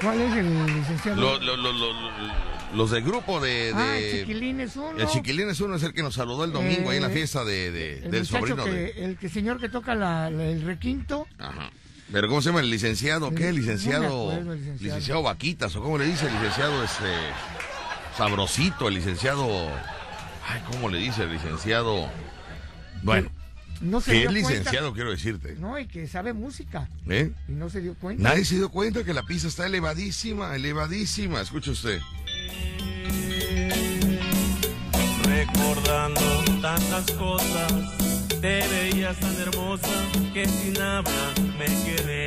¿Cuál 0.00 0.20
es 0.20 0.36
el 0.36 0.66
licenciado? 0.66 1.20
Lo- 1.20 1.38
lo- 1.40 1.56
lo- 1.56 1.72
lo- 1.72 2.54
los 2.74 2.90
del 2.90 3.02
grupo 3.04 3.40
de... 3.40 3.72
ah, 3.74 3.96
el 3.96 4.20
chiquilín 4.20 4.60
es 4.60 4.76
uno. 4.76 4.98
el 4.98 5.06
chiquilín 5.06 5.48
es 5.48 5.60
uno, 5.60 5.76
es 5.76 5.82
el 5.84 5.94
que 5.94 6.02
nos 6.02 6.14
saludó 6.14 6.44
el 6.44 6.52
domingo 6.52 6.90
ahí 6.90 6.96
en 6.96 7.04
la 7.04 7.08
Eh, 7.10 7.14
fiesta 7.14 7.44
de, 7.44 7.70
de- 7.70 7.98
El 8.04 8.10
del 8.10 8.26
sobrino 8.26 8.64
que, 8.64 8.70
de... 8.70 9.04
el 9.04 9.16
que 9.16 9.28
señor 9.28 9.60
que 9.60 9.68
toca 9.68 9.94
la, 9.94 10.28
la- 10.28 10.44
el 10.46 10.62
requinto. 10.62 11.26
Ajá. 11.38 11.70
Pero 12.12 12.28
¿cómo 12.28 12.42
se 12.42 12.48
llama 12.50 12.60
el 12.60 12.70
licenciado? 12.70 13.30
¿Qué? 13.34 13.46
No 13.46 13.52
Licenciado... 13.52 14.30
acuerdo 14.30 14.54
licenciado. 14.54 14.82
licenciado 14.96 15.22
Vaquitas, 15.22 15.74
o 15.76 15.82
cómo 15.82 15.96
le 15.98 16.04
dice 16.06 16.26
el 16.26 16.32
licenciado 16.34 16.82
este... 16.84 17.06
Sabrosito, 18.18 18.88
el 18.88 18.94
licenciado... 18.94 19.70
Ay, 20.46 20.62
¿cómo 20.70 20.88
le 20.88 20.98
dice 20.98 21.22
el 21.24 21.32
licenciado? 21.32 22.08
Bueno, 23.02 23.30
No 23.80 24.00
se 24.00 24.12
que 24.12 24.18
dio 24.18 24.28
es 24.28 24.32
cuenta. 24.34 24.48
licenciado, 24.50 24.92
quiero 24.94 25.10
decirte. 25.10 25.54
No, 25.58 25.78
y 25.78 25.86
que 25.86 26.06
sabe 26.06 26.32
música. 26.32 26.88
¿Eh? 27.08 27.30
Y 27.48 27.52
no 27.52 27.68
se 27.70 27.80
dio 27.80 27.94
cuenta. 27.94 28.22
Nadie 28.22 28.44
se 28.44 28.56
dio 28.56 28.68
cuenta 28.70 29.04
que 29.04 29.14
la 29.14 29.22
pista 29.22 29.48
está 29.48 29.66
elevadísima, 29.66 30.54
elevadísima. 30.54 31.40
Escuche 31.40 31.70
usted. 31.70 32.00
Recordando 35.24 36.20
tantas 36.60 37.10
cosas, 37.12 37.72
te 38.40 38.66
veías 38.68 39.18
tan 39.18 39.34
hermosa 39.40 39.88
que 40.32 40.46
sin 40.46 40.80
hablar 40.80 41.40
me 41.58 41.66
quedé. 41.84 42.26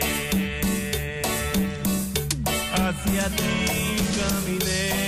Hacia 2.74 3.30
ti 3.30 3.98
caminé 4.18 5.07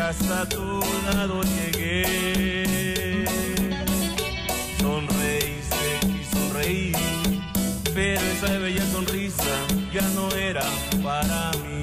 hasta 0.00 0.48
tu 0.48 0.80
lado 1.06 1.42
llegué. 1.42 3.24
Sonreíste 4.78 6.00
y 6.20 6.24
sonreí, 6.34 6.92
pero 7.94 8.20
esa 8.20 8.58
bella 8.58 8.86
sonrisa 8.90 9.44
ya 9.92 10.02
no 10.14 10.30
era 10.32 10.64
para 11.02 11.50
mí. 11.52 11.82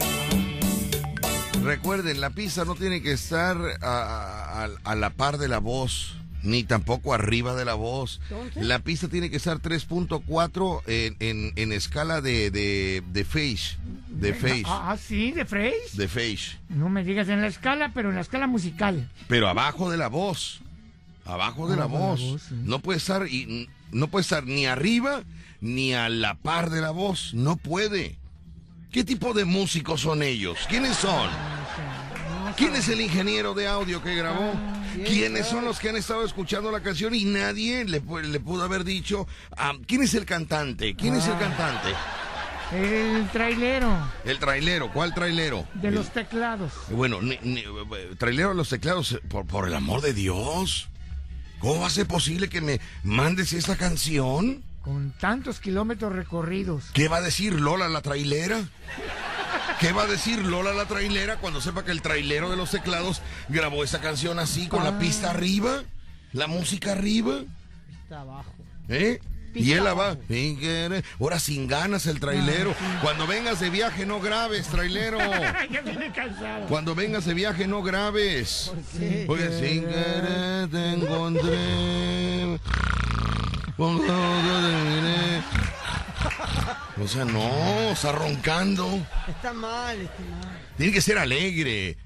Recuerden, 1.64 2.22
la 2.22 2.30
pista 2.30 2.64
no 2.66 2.76
tiene 2.76 3.02
que 3.02 3.12
estar 3.12 3.58
a, 3.82 4.64
a- 4.64 4.70
a 4.84 4.96
la 4.96 5.10
par 5.12 5.38
de 5.38 5.48
la 5.50 5.60
voz. 5.60 6.16
Ni 6.48 6.64
tampoco 6.64 7.14
arriba 7.14 7.56
de 7.56 7.66
la 7.66 7.74
voz. 7.74 8.22
Entonces. 8.30 8.66
La 8.66 8.80
pista 8.80 9.10
tiene 9.10 9.30
que 9.30 9.36
estar 9.36 9.58
3.4 9.60 10.82
en, 10.88 11.16
en, 11.20 11.52
en 11.58 11.72
escala 11.74 12.22
de, 12.22 12.52
de, 12.52 13.04
de 13.12 13.26
face. 13.26 13.78
De 14.10 14.34
face. 14.34 14.64
Ah, 14.66 14.92
ah, 14.92 14.98
sí, 14.98 15.32
de 15.34 15.44
Freys. 15.46 15.98
De 15.98 16.08
face. 16.08 16.58
No 16.70 16.88
me 16.90 17.04
digas 17.04 17.28
en 17.28 17.42
la 17.42 17.48
escala, 17.48 17.92
pero 17.94 18.10
en 18.10 18.16
la 18.16 18.22
escala 18.22 18.48
musical. 18.48 19.10
Pero 19.28 19.50
abajo 19.50 19.92
de 19.92 19.98
la 19.98 20.08
voz. 20.08 20.62
Abajo 21.26 21.68
de 21.70 21.76
la 21.76 21.84
Abajo 21.84 21.98
de 22.00 22.00
la 22.00 22.08
voz. 22.12 22.22
voz, 22.22 22.42
sí. 22.44 22.56
No 22.64 22.80
puede 22.80 22.98
estar 22.98 23.28
y 23.28 23.70
no 23.92 24.08
puede 24.08 24.22
estar 24.22 24.46
ni 24.46 24.66
arriba 24.66 25.24
ni 25.60 25.94
a 25.94 26.08
la 26.08 26.36
par 26.36 26.70
de 26.70 26.80
la 26.80 26.92
voz. 26.92 27.34
No 27.34 27.58
puede. 27.58 28.18
¿Qué 28.92 29.04
tipo 29.04 29.34
de 29.34 29.44
músicos 29.44 30.00
son 30.02 30.24
ellos? 30.24 30.58
¿Quiénes 30.70 30.96
son? 30.96 31.30
¿Quién 32.58 32.76
es 32.76 32.90
el 32.90 33.00
ingeniero 33.02 33.54
de 33.54 33.68
audio 33.68 34.02
que 34.02 34.16
grabó? 34.16 34.52
¿Quiénes 35.06 35.46
son 35.46 35.64
los 35.64 35.80
que 35.80 35.90
han 35.90 35.96
estado 35.96 36.26
escuchando 36.26 36.72
la 36.72 36.82
canción 36.82 37.14
y 37.14 37.24
nadie 37.26 37.86
le, 37.86 38.02
pu- 38.04 38.22
le 38.24 38.40
pudo 38.40 38.64
haber 38.64 38.84
dicho 38.84 39.28
ah, 39.56 39.74
quién 39.86 40.02
es 40.02 40.16
el 40.16 40.26
cantante? 40.26 40.96
¿Quién 40.96 41.14
es 41.16 41.28
el 41.28 41.38
cantante? 41.38 41.90
El 42.74 43.30
trailero 43.32 43.96
El 44.26 44.40
trailero. 44.40 44.92
¿Cuál 44.92 45.14
trailero? 45.14 45.68
de 45.76 45.92
los 45.92 46.10
teclados. 46.12 46.74
Bueno, 46.90 47.22
ni- 47.22 47.38
ni- 47.44 47.64
trailero 48.18 48.52
a 48.52 48.54
los 48.56 48.70
teclados, 48.70 49.20
por, 49.30 49.46
por 49.46 49.68
el 49.68 49.76
amor 49.76 50.02
de 50.02 50.14
Dios. 50.14 50.90
¿Cómo 51.60 51.80
va 51.82 51.88
a 51.88 51.92
ser 51.92 52.08
posible 52.08 52.50
que 52.50 52.62
me 52.62 52.82
mandes 53.04 53.54
esta 53.54 53.76
canción? 53.78 54.64
Con 54.82 55.12
tantos 55.20 55.60
kilómetros 55.60 56.14
recorridos. 56.14 56.86
¿Qué 56.94 57.08
va 57.08 57.18
a 57.18 57.22
decir 57.22 57.54
Lola 57.60 57.88
la 57.88 58.02
trailera? 58.02 58.68
¿Qué 59.80 59.92
va 59.92 60.04
a 60.04 60.08
decir 60.08 60.40
Lola 60.44 60.74
la 60.74 60.86
trailera 60.86 61.38
cuando 61.38 61.62
sepa 61.62 61.86
que 61.86 61.92
el 61.92 62.02
trailero 62.02 62.50
de 62.50 62.58
los 62.58 62.72
teclados 62.72 63.22
grabó 63.48 63.84
esa 63.84 64.02
canción 64.02 64.40
así, 64.40 64.68
con 64.68 64.84
la 64.84 64.98
pista 64.98 65.30
arriba? 65.30 65.84
¿La 66.34 66.48
música 66.48 66.94
arriba? 66.94 67.42
Está 68.04 68.22
abajo. 68.22 68.54
¿Eh? 68.90 69.20
Y 69.54 69.74
él 69.74 69.84
la 69.84 69.94
va. 69.94 70.18
Ahora 71.20 71.40
sin 71.40 71.68
ganas 71.68 72.06
el 72.08 72.20
trailero. 72.20 72.74
Cuando 73.02 73.28
vengas 73.28 73.60
de 73.60 73.70
viaje 73.70 74.06
no 74.06 74.20
grabes, 74.20 74.68
trailero. 74.68 75.20
ya 75.72 75.82
viene 75.82 76.12
cansado. 76.12 76.66
Cuando 76.68 76.96
vengas 76.96 77.26
de 77.26 77.34
viaje 77.34 77.68
no 77.68 77.84
grabes. 77.84 78.72
Porque 79.26 79.50
sin 79.60 79.82
querer 79.82 80.70
te 80.70 80.94
encontré. 80.94 82.60
Con 83.78 83.98
todo 84.08 84.62
terminé. 84.62 85.44
O 87.02 87.08
sea, 87.08 87.26
no, 87.26 87.92
está 87.92 88.12
roncando. 88.12 89.06
Está 89.28 89.54
mal, 89.54 90.00
está 90.00 90.24
mal. 90.24 90.60
Tiene 90.78 90.92
que 90.92 91.02
ser 91.02 91.18
alegre. 91.18 91.98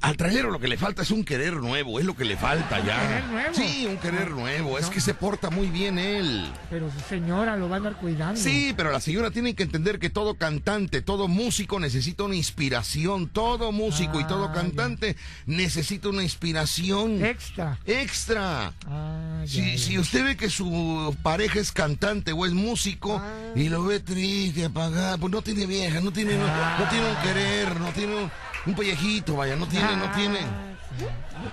Al 0.00 0.16
trailero 0.16 0.50
lo 0.50 0.60
que 0.60 0.68
le 0.68 0.76
falta 0.76 1.02
es 1.02 1.10
un 1.10 1.24
querer 1.24 1.54
nuevo, 1.54 1.98
es 1.98 2.06
lo 2.06 2.14
que 2.14 2.24
le 2.24 2.36
falta 2.36 2.78
ya. 2.84 3.00
querer 3.00 3.24
nuevo? 3.24 3.54
Sí, 3.54 3.86
un 3.88 3.96
querer 3.96 4.30
nuevo. 4.30 4.78
Es 4.78 4.86
que 4.86 5.00
se 5.00 5.14
porta 5.14 5.50
muy 5.50 5.68
bien 5.68 5.98
él. 5.98 6.48
Pero 6.70 6.90
su 6.92 7.00
señora 7.08 7.56
lo 7.56 7.68
va 7.68 7.76
a 7.76 7.78
andar 7.78 7.96
cuidando. 7.96 8.40
Sí, 8.40 8.72
pero 8.76 8.92
la 8.92 9.00
señora 9.00 9.30
tiene 9.30 9.54
que 9.54 9.62
entender 9.64 9.98
que 9.98 10.08
todo 10.10 10.34
cantante, 10.34 11.02
todo 11.02 11.26
músico 11.28 11.80
necesita 11.80 12.22
una 12.24 12.36
inspiración. 12.36 13.28
Todo 13.28 13.72
músico 13.72 14.20
y 14.20 14.26
todo 14.26 14.46
Ah, 14.50 14.52
cantante 14.52 15.16
necesita 15.46 16.08
una 16.08 16.22
inspiración 16.22 17.24
Extra. 17.24 17.78
extra. 17.84 18.72
Ah, 18.86 19.42
ya, 19.44 19.46
Si, 19.46 19.72
ya. 19.72 19.78
si 19.78 19.98
usted 19.98 20.24
ve 20.24 20.36
que 20.36 20.50
su 20.50 21.16
pareja 21.22 21.58
es 21.60 21.72
cantante 21.72 22.32
o 22.32 22.46
es 22.46 22.52
músico 22.52 23.20
y 23.56 23.68
lo 23.68 23.84
ve 23.84 24.00
triste, 24.00 24.64
apagado, 24.66 25.18
pues 25.18 25.32
no 25.32 25.42
tiene 25.42 25.66
vieja, 25.66 26.00
no 26.00 26.12
tiene, 26.12 26.36
no, 26.36 26.46
no 26.46 26.88
tiene 26.88 27.08
un 27.10 27.16
querer, 27.22 27.80
no 27.80 27.88
tiene 27.92 28.14
un, 28.16 28.30
un 28.66 28.74
pellejito, 28.74 29.36
vaya, 29.36 29.56
no 29.56 29.66
tiene, 29.66 29.96
no 29.96 30.10
tiene, 30.12 30.38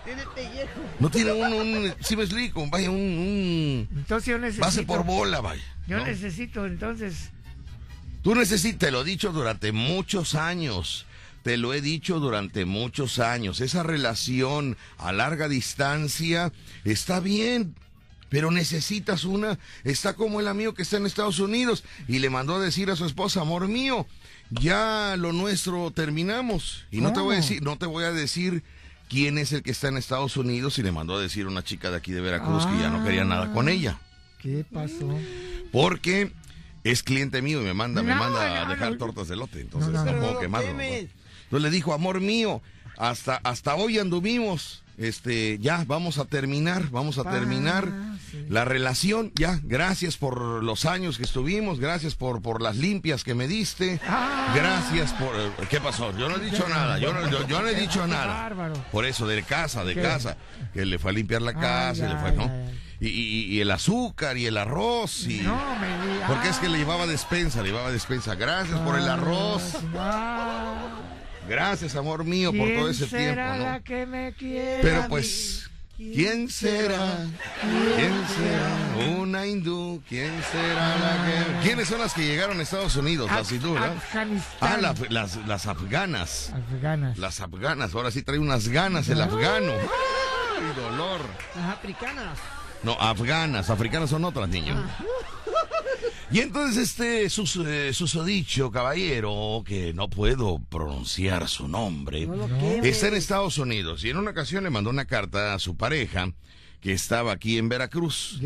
Tiene 0.03 0.23
pellejo. 0.35 0.79
no 0.99 1.09
tiene 1.09 1.31
un, 1.31 1.53
un 1.53 1.93
si 2.01 2.15
me 2.15 2.23
explico, 2.23 2.65
vaya, 2.69 2.89
un, 2.89 2.97
un 2.97 3.89
Entonces 3.97 4.27
yo 4.31 4.37
necesito. 4.37 4.65
base 4.65 4.83
por 4.83 5.03
bola, 5.05 5.39
vaya. 5.41 5.63
Yo 5.87 5.97
¿no? 5.99 6.05
necesito 6.05 6.65
entonces. 6.65 7.29
Tú 8.23 8.35
necesitas, 8.35 8.79
te 8.79 8.91
lo 8.91 9.01
he 9.01 9.05
dicho 9.05 9.31
durante 9.31 9.71
muchos 9.71 10.35
años. 10.35 11.05
Te 11.43 11.55
lo 11.55 11.73
he 11.73 11.79
dicho 11.79 12.19
durante 12.19 12.65
muchos 12.65 13.19
años. 13.19 13.61
Esa 13.61 13.83
relación 13.83 14.75
a 14.97 15.13
larga 15.13 15.47
distancia 15.47 16.51
está 16.83 17.21
bien, 17.21 17.73
pero 18.27 18.51
necesitas 18.51 19.23
una. 19.23 19.57
Está 19.85 20.13
como 20.15 20.41
el 20.41 20.49
amigo 20.49 20.73
que 20.73 20.81
está 20.81 20.97
en 20.97 21.05
Estados 21.05 21.39
Unidos 21.39 21.85
y 22.09 22.19
le 22.19 22.29
mandó 22.29 22.55
a 22.55 22.59
decir 22.59 22.91
a 22.91 22.97
su 22.97 23.05
esposa, 23.05 23.39
amor 23.41 23.69
mío, 23.69 24.05
ya 24.49 25.15
lo 25.17 25.33
nuestro 25.33 25.91
terminamos. 25.91 26.85
Y 26.91 27.01
no 27.01 27.13
te 27.13 27.19
voy 27.19 27.35
a 27.35 27.37
decir, 27.37 27.61
no 27.63 27.77
te 27.77 27.85
voy 27.85 28.03
a 28.03 28.11
decir 28.11 28.63
quién 29.09 29.37
es 29.37 29.53
el 29.53 29.63
que 29.63 29.71
está 29.71 29.87
en 29.87 29.97
Estados 29.97 30.37
Unidos 30.37 30.77
y 30.79 30.83
le 30.83 30.91
mandó 30.91 31.15
a 31.15 31.21
decir 31.21 31.45
a 31.45 31.49
una 31.49 31.63
chica 31.63 31.89
de 31.91 31.97
aquí 31.97 32.11
de 32.11 32.21
Veracruz 32.21 32.65
que 32.65 32.77
ya 32.77 32.89
no 32.89 33.03
quería 33.03 33.23
nada 33.23 33.51
con 33.53 33.69
ella. 33.69 33.99
¿Qué 34.41 34.65
pasó? 34.71 35.17
Porque 35.71 36.31
es 36.83 37.03
cliente 37.03 37.41
mío 37.41 37.61
y 37.61 37.65
me 37.65 37.73
manda, 37.73 38.01
me 38.03 38.13
No, 38.13 38.19
manda 38.19 38.65
a 38.65 38.69
dejar 38.69 38.91
no. 38.91 38.97
tortas 38.97 39.27
de 39.27 39.35
lote. 39.35 39.61
Entonces 39.61 39.91
no 39.91 40.39
quemarlo. 40.39 40.69
Entonces 40.79 41.09
le 41.51 41.69
dijo, 41.69 41.93
amor 41.93 42.19
mío, 42.21 42.61
hasta, 42.97 43.35
hasta 43.37 43.75
hoy 43.75 43.99
anduvimos. 43.99 44.83
Este, 44.97 45.59
ya, 45.59 45.83
vamos 45.85 46.17
a 46.17 46.25
terminar, 46.25 46.89
vamos 46.89 47.19
a 47.19 47.23
terminar 47.29 47.85
sí. 47.85 48.16
La 48.49 48.65
relación. 48.65 49.31
Ya, 49.35 49.59
gracias 49.63 50.17
por 50.17 50.63
los 50.63 50.85
años 50.85 51.17
que 51.17 51.23
estuvimos, 51.23 51.79
gracias 51.79 52.15
por, 52.15 52.41
por 52.41 52.61
las 52.61 52.75
limpias 52.77 53.23
que 53.23 53.33
me 53.35 53.47
diste. 53.47 53.99
Ah. 54.07 54.53
Gracias 54.55 55.13
por. 55.13 55.35
eh, 55.35 55.51
¿Qué 55.69 55.79
pasó? 55.81 56.15
Yo 56.17 56.29
no 56.29 56.35
he 56.37 56.39
dicho 56.39 56.67
nada, 56.67 56.97
yo 56.99 57.13
no, 57.13 57.29
yo, 57.29 57.47
yo 57.47 57.61
no 57.61 57.67
he 57.67 57.75
dicho 57.75 58.05
nada. 58.07 58.27
bárbaro. 58.27 58.73
Por 58.91 59.05
eso, 59.05 59.27
de 59.27 59.41
casa, 59.43 59.83
de 59.83 59.93
¿Qué? 59.95 60.01
casa. 60.01 60.37
Que 60.73 60.85
le 60.85 60.99
fue 60.99 61.11
a 61.11 61.13
limpiar 61.13 61.41
la 61.41 61.51
Ay, 61.51 61.57
casa, 61.57 62.05
y 62.05 62.09
le 62.13 62.19
fue, 62.19 62.29
ay, 62.29 62.35
¿no? 62.37 62.43
ay. 62.43 62.79
Y, 62.99 63.07
y- 63.09 63.45
y 63.53 63.61
el 63.61 63.69
azúcar 63.69 64.37
y 64.37 64.47
el 64.47 64.57
arroz 64.57 65.27
y. 65.27 65.41
No 65.41 65.55
me. 65.79 66.25
Porque 66.25 66.49
es 66.49 66.57
que 66.57 66.67
le 66.67 66.79
llevaba 66.79 67.05
despensa, 67.05 67.61
le 67.61 67.69
llevaba 67.69 67.91
despensa. 67.91 68.33
Gracias 68.35 68.79
por 68.79 68.97
el 68.97 69.07
arroz. 69.07 69.73
Ah, 69.95 70.87
Gracias, 71.47 71.95
amor 71.95 72.25
mío, 72.25 72.51
por 72.51 72.67
todo 72.73 72.89
ese 72.89 73.05
¿quién 73.07 73.21
tiempo, 73.21 73.35
será 73.35 73.55
¿no? 73.57 73.63
la 73.63 73.79
que 73.81 74.05
me 74.05 74.33
quiera? 74.33 74.79
Pero 74.81 75.05
pues, 75.07 75.69
¿quién 75.97 76.49
será? 76.49 77.25
¿Quién 77.95 78.13
será? 78.27 79.07
Una 79.17 79.45
hindú. 79.45 80.01
¿Quién 80.07 80.31
será 80.51 80.95
la 80.97 81.25
que.? 81.61 81.67
¿Quiénes 81.67 81.87
son 81.87 81.99
las 81.99 82.13
que 82.13 82.21
llegaron 82.25 82.59
a 82.59 82.63
Estados 82.63 82.95
Unidos? 82.95 83.29
Las 83.31 83.51
hindú. 83.51 83.75
Ah, 84.61 84.77
la- 84.79 84.93
las, 85.09 85.35
las 85.47 85.65
afganas. 85.67 86.53
Afganas. 86.53 87.17
Las 87.17 87.41
afganas. 87.41 87.93
Ahora 87.95 88.11
sí 88.11 88.21
trae 88.23 88.39
unas 88.39 88.67
ganas 88.69 89.09
el 89.09 89.21
afgano. 89.21 89.71
¡Ay, 89.73 90.81
dolor! 90.81 91.21
Las 91.55 91.69
africanas. 91.73 92.37
No, 92.83 92.93
afganas, 92.99 93.69
africanas 93.71 94.09
son 94.11 94.23
otras, 94.23 94.47
niño. 94.49 94.75
Y 96.29 96.41
entonces 96.41 96.89
este 96.89 97.29
sus, 97.29 97.55
eh, 97.55 97.93
susodicho 97.93 98.69
caballero, 98.69 99.63
que 99.65 99.93
no 99.93 100.09
puedo 100.09 100.59
pronunciar 100.69 101.47
su 101.47 101.67
nombre, 101.69 102.27
No 102.27 102.45
está 102.83 103.07
en 103.07 103.15
Estados 103.15 103.57
Unidos 103.57 104.03
y 104.03 104.09
en 104.09 104.17
una 104.17 104.31
ocasión 104.31 104.63
le 104.65 104.69
mandó 104.69 104.89
una 104.89 105.05
carta 105.05 105.53
a 105.53 105.59
su 105.59 105.77
pareja 105.77 106.31
que 106.81 106.91
estaba 106.91 107.31
aquí 107.31 107.57
en 107.57 107.69
Veracruz, 107.69 108.39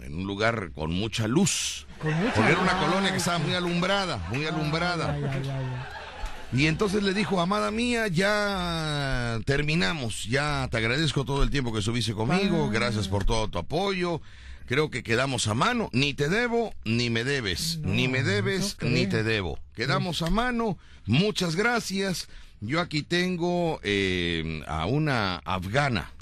en 0.00 0.14
un 0.14 0.26
lugar 0.26 0.70
con 0.74 0.92
mucha 0.92 1.26
luz. 1.26 1.86
Con 1.98 2.12
mucha 2.12 2.34
Porque 2.34 2.52
era 2.52 2.60
una 2.60 2.74
luz. 2.74 2.84
colonia 2.88 3.10
que 3.10 3.16
estaba 3.16 3.38
muy 3.38 3.54
alumbrada, 3.54 4.18
muy 4.30 4.44
alumbrada. 4.44 5.14
Ay, 5.14 5.24
ay, 5.24 5.42
ay, 5.44 5.48
ay. 5.48 6.03
Y 6.52 6.66
entonces 6.66 7.02
le 7.02 7.14
dijo, 7.14 7.40
amada 7.40 7.70
mía, 7.70 8.06
ya 8.08 9.40
terminamos, 9.44 10.24
ya 10.24 10.68
te 10.70 10.76
agradezco 10.76 11.24
todo 11.24 11.42
el 11.42 11.50
tiempo 11.50 11.72
que 11.72 11.80
estuviste 11.80 12.12
conmigo, 12.12 12.70
gracias 12.70 13.08
por 13.08 13.24
todo 13.24 13.48
tu 13.48 13.58
apoyo, 13.58 14.20
creo 14.66 14.88
que 14.90 15.02
quedamos 15.02 15.48
a 15.48 15.54
mano, 15.54 15.90
ni 15.92 16.14
te 16.14 16.28
debo, 16.28 16.72
ni 16.84 17.10
me 17.10 17.24
debes, 17.24 17.78
ni 17.82 18.06
me 18.06 18.22
debes, 18.22 18.76
no 18.80 18.88
ni 18.88 19.06
te 19.06 19.24
debo, 19.24 19.58
quedamos 19.74 20.22
a 20.22 20.30
mano, 20.30 20.78
muchas 21.06 21.56
gracias, 21.56 22.28
yo 22.60 22.80
aquí 22.80 23.02
tengo 23.02 23.80
eh, 23.82 24.62
a 24.68 24.86
una 24.86 25.36
afgana 25.44 26.12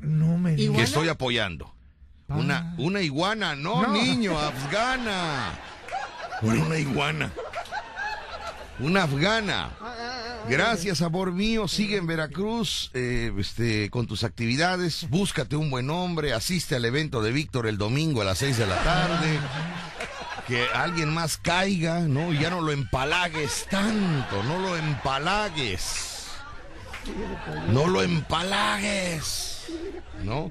No 0.00 0.36
me 0.36 0.54
que 0.54 0.82
estoy 0.82 1.08
apoyando. 1.08 1.72
Una, 2.28 2.74
una 2.76 3.00
iguana, 3.00 3.56
no, 3.56 3.90
niño, 3.90 4.38
afgana. 4.38 5.58
Una 6.42 6.78
iguana. 6.78 7.32
Una 8.80 9.04
afgana. 9.04 9.70
Gracias, 10.48 11.02
amor 11.02 11.32
mío. 11.32 11.68
Sigue 11.68 11.96
en 11.96 12.06
Veracruz 12.06 12.90
eh, 12.94 13.32
este, 13.38 13.90
con 13.90 14.06
tus 14.06 14.24
actividades. 14.24 15.08
Búscate 15.10 15.56
un 15.56 15.70
buen 15.70 15.90
hombre. 15.90 16.32
Asiste 16.32 16.76
al 16.76 16.84
evento 16.84 17.22
de 17.22 17.32
Víctor 17.32 17.66
el 17.66 17.76
domingo 17.76 18.22
a 18.22 18.24
las 18.24 18.38
6 18.38 18.58
de 18.58 18.66
la 18.66 18.82
tarde. 18.82 19.38
Que 20.46 20.64
alguien 20.74 21.12
más 21.12 21.36
caiga, 21.36 22.00
¿no? 22.00 22.32
Y 22.32 22.38
ya 22.38 22.50
no 22.50 22.60
lo 22.60 22.72
empalagues 22.72 23.66
tanto. 23.70 24.42
No 24.44 24.58
lo 24.58 24.76
empalagues. 24.76 26.28
No 27.70 27.86
lo 27.86 28.02
empalagues. 28.02 29.66
¿No? 30.22 30.50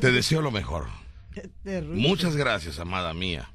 Te 0.00 0.12
deseo 0.12 0.40
lo 0.40 0.50
mejor. 0.50 0.88
Muchas 1.84 2.36
gracias, 2.36 2.78
amada 2.78 3.14
mía. 3.14 3.50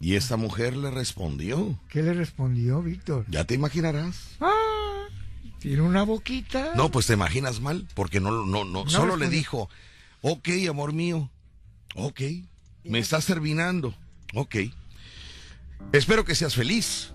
Y 0.00 0.14
esta 0.14 0.36
mujer 0.36 0.76
le 0.76 0.90
respondió. 0.90 1.78
¿Qué 1.88 2.02
le 2.02 2.14
respondió 2.14 2.82
Víctor? 2.82 3.24
Ya 3.28 3.44
te 3.44 3.54
imaginarás. 3.54 4.36
Ah, 4.40 5.06
tiene 5.58 5.82
una 5.82 6.04
boquita. 6.04 6.72
No, 6.76 6.90
pues 6.90 7.06
te 7.06 7.14
imaginas 7.14 7.60
mal, 7.60 7.86
porque 7.94 8.20
no, 8.20 8.46
no, 8.46 8.64
no, 8.64 8.88
solo 8.88 9.16
le 9.16 9.28
dijo, 9.28 9.68
Ok, 10.20 10.48
amor 10.68 10.92
mío. 10.92 11.30
Ok. 11.94 12.20
Me 12.84 12.98
estás 12.98 13.26
terminando. 13.26 13.94
Ok. 14.34 14.56
Espero 15.92 16.24
que 16.24 16.34
seas 16.34 16.54
feliz. 16.54 17.12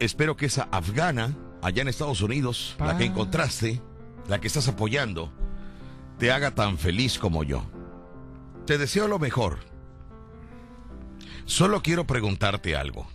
Espero 0.00 0.36
que 0.36 0.46
esa 0.46 0.68
afgana 0.72 1.36
allá 1.62 1.82
en 1.82 1.88
Estados 1.88 2.20
Unidos, 2.20 2.74
la 2.80 2.98
que 2.98 3.04
encontraste, 3.04 3.80
la 4.28 4.40
que 4.40 4.48
estás 4.48 4.66
apoyando, 4.66 5.32
te 6.18 6.32
haga 6.32 6.54
tan 6.54 6.78
feliz 6.78 7.18
como 7.18 7.44
yo. 7.44 7.64
Te 8.66 8.78
deseo 8.78 9.06
lo 9.06 9.20
mejor. 9.20 9.60
Solo 11.44 11.82
quiero 11.82 12.06
preguntarte 12.06 12.76
algo. 12.76 13.06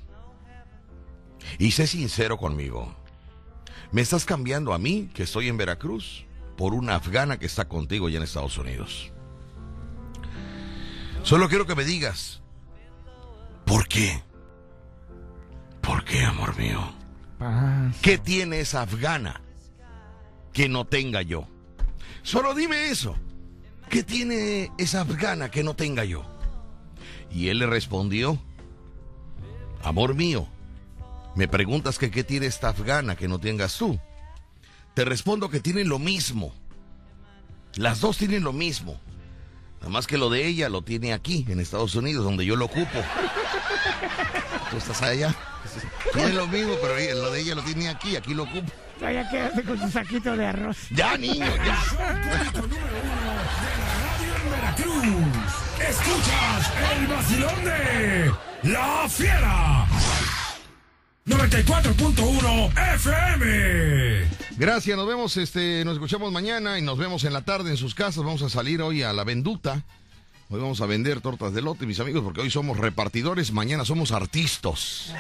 Y 1.60 1.72
sé 1.72 1.88
sincero 1.88 2.38
conmigo. 2.38 2.94
¿Me 3.92 4.02
estás 4.02 4.26
cambiando 4.26 4.74
a 4.74 4.78
mí, 4.78 5.10
que 5.14 5.24
estoy 5.24 5.48
en 5.48 5.58
Veracruz, 5.58 6.26
por 6.58 6.74
una 6.74 6.96
afgana 6.96 7.38
que 7.40 7.46
está 7.46 7.68
contigo 7.68 8.08
allá 8.08 8.18
en 8.18 8.24
Estados 8.24 8.58
Unidos? 8.58 9.12
Solo 11.24 11.50
quiero 11.50 11.66
que 11.66 11.76
me 11.76 11.86
digas, 11.86 12.42
¿por 13.66 13.88
qué? 13.88 14.22
¿Por 15.82 16.04
qué, 16.04 16.24
amor 16.24 16.58
mío? 16.58 16.82
¿Qué 18.02 18.18
tiene 18.18 18.60
esa 18.60 18.82
afgana 18.82 19.42
que 20.52 20.68
no 20.68 20.86
tenga 20.86 21.22
yo? 21.22 21.48
Solo 22.24 22.54
dime 22.54 22.90
eso. 22.90 23.16
¿Qué 23.90 24.04
tiene 24.04 24.72
esa 24.78 25.02
afgana 25.02 25.50
que 25.50 25.64
no 25.64 25.76
tenga 25.76 26.04
yo? 26.04 26.26
Y 27.32 27.50
él 27.50 27.60
le 27.60 27.68
respondió, 27.68 28.40
amor 29.84 30.16
mío, 30.16 30.48
me 31.36 31.48
preguntas 31.48 31.98
que 32.00 32.10
qué 32.12 32.24
tiene 32.24 32.46
esta 32.48 32.70
afgana 32.70 33.16
que 33.16 33.28
no 33.28 33.40
tengas 33.40 33.78
tú. 33.78 34.00
Te 34.94 35.06
respondo 35.06 35.50
que 35.50 35.60
tienen 35.60 35.90
lo 35.90 36.00
mismo. 36.00 36.54
Las 37.76 38.00
dos 38.02 38.18
tienen 38.18 38.44
lo 38.44 38.54
mismo. 38.54 39.00
Nada 39.80 39.90
más 39.92 40.08
que 40.08 40.18
lo 40.18 40.30
de 40.32 40.48
ella 40.48 40.70
lo 40.70 40.82
tiene 40.82 41.14
aquí, 41.14 41.46
en 41.50 41.60
Estados 41.60 41.94
Unidos, 41.94 42.24
donde 42.24 42.44
yo 42.46 42.56
lo 42.56 42.66
ocupo. 42.66 43.00
Tú 44.72 44.78
estás 44.78 45.02
allá. 45.04 45.36
Tiene 46.14 46.34
lo 46.34 46.48
mismo, 46.48 46.74
pero 46.82 46.98
ella- 46.98 47.14
lo 47.14 47.30
de 47.32 47.42
ella 47.42 47.54
lo 47.56 47.62
tiene 47.62 47.90
aquí, 47.90 48.16
aquí 48.16 48.34
lo 48.34 48.44
ocupo. 48.44 48.72
Ya 49.00 49.30
quédate 49.30 49.64
con 49.64 49.78
tu 49.80 49.88
saquito 49.92 50.36
de 50.36 50.48
arroz. 50.48 50.78
Ya, 50.90 51.16
niño, 51.18 51.46
ya. 51.64 51.78
Veracruz. 54.50 55.67
Escuchas 55.90 56.74
el 56.94 57.08
vacilón 57.08 57.64
de 57.64 58.32
La 58.64 59.08
Fiera. 59.10 59.88
94.1 61.26 62.96
FM. 62.96 64.28
Gracias, 64.58 64.98
nos 64.98 65.08
vemos, 65.08 65.38
este, 65.38 65.84
nos 65.86 65.96
escuchamos 65.96 66.32
mañana 66.32 66.80
y 66.80 66.82
nos 66.82 66.98
vemos 66.98 67.24
en 67.24 67.34
la 67.34 67.42
tarde 67.42 67.70
en 67.70 67.78
sus 67.78 67.96
casas. 67.96 68.24
Vamos 68.24 68.42
a 68.42 68.50
salir 68.50 68.82
hoy 68.82 69.04
a 69.04 69.14
la 69.14 69.24
venduta. 69.24 69.84
Hoy 70.50 70.62
vamos 70.62 70.80
a 70.82 70.86
vender 70.86 71.22
tortas 71.22 71.54
de 71.54 71.62
lote, 71.62 71.86
mis 71.86 72.00
amigos, 72.00 72.24
porque 72.24 72.42
hoy 72.42 72.50
somos 72.50 72.78
repartidores, 72.78 73.52
mañana 73.52 73.84
somos 73.84 74.12
artistas. 74.14 75.14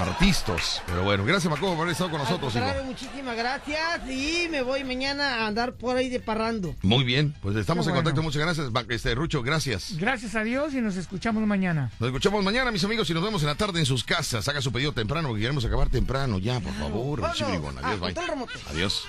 Artistas. 0.00 0.82
Pero 0.86 1.04
bueno, 1.04 1.24
gracias, 1.24 1.50
Macobo, 1.50 1.72
por 1.74 1.82
haber 1.82 1.92
estado 1.92 2.10
con 2.10 2.20
nosotros, 2.20 2.52
contrario, 2.52 2.84
muchísimas 2.84 3.36
gracias 3.36 4.08
y 4.10 4.48
me 4.50 4.62
voy 4.62 4.84
mañana 4.84 5.42
a 5.42 5.46
andar 5.46 5.74
por 5.74 5.96
ahí 5.96 6.08
de 6.08 6.20
parrando. 6.20 6.74
Muy 6.82 7.04
bien, 7.04 7.34
pues 7.42 7.56
estamos 7.56 7.84
Qué 7.84 7.90
en 7.90 7.94
bueno. 7.94 8.04
contacto. 8.10 8.22
Muchas 8.22 8.42
gracias, 8.42 8.70
este, 8.88 9.14
Rucho, 9.14 9.42
gracias. 9.42 9.96
Gracias 9.98 10.34
a 10.34 10.42
Dios 10.44 10.74
y 10.74 10.80
nos 10.80 10.96
escuchamos 10.96 11.42
mañana. 11.46 11.90
Nos 12.00 12.08
escuchamos 12.08 12.42
mañana, 12.42 12.70
mis 12.70 12.84
amigos, 12.84 13.08
y 13.10 13.14
nos 13.14 13.22
vemos 13.22 13.42
en 13.42 13.48
la 13.48 13.54
tarde 13.54 13.80
en 13.80 13.86
sus 13.86 14.04
casas. 14.04 14.48
Haga 14.48 14.60
su 14.62 14.72
pedido 14.72 14.92
temprano, 14.92 15.28
porque 15.28 15.42
queremos 15.42 15.64
acabar 15.64 15.88
temprano 15.88 16.38
ya, 16.38 16.60
por 16.60 16.72
favor. 16.74 17.20
Vámonos. 17.20 17.38
Chibrigón. 17.38 17.76
Ah, 17.82 17.88
Adiós, 17.88 18.00
bye. 18.00 18.14
Adiós. 18.70 19.04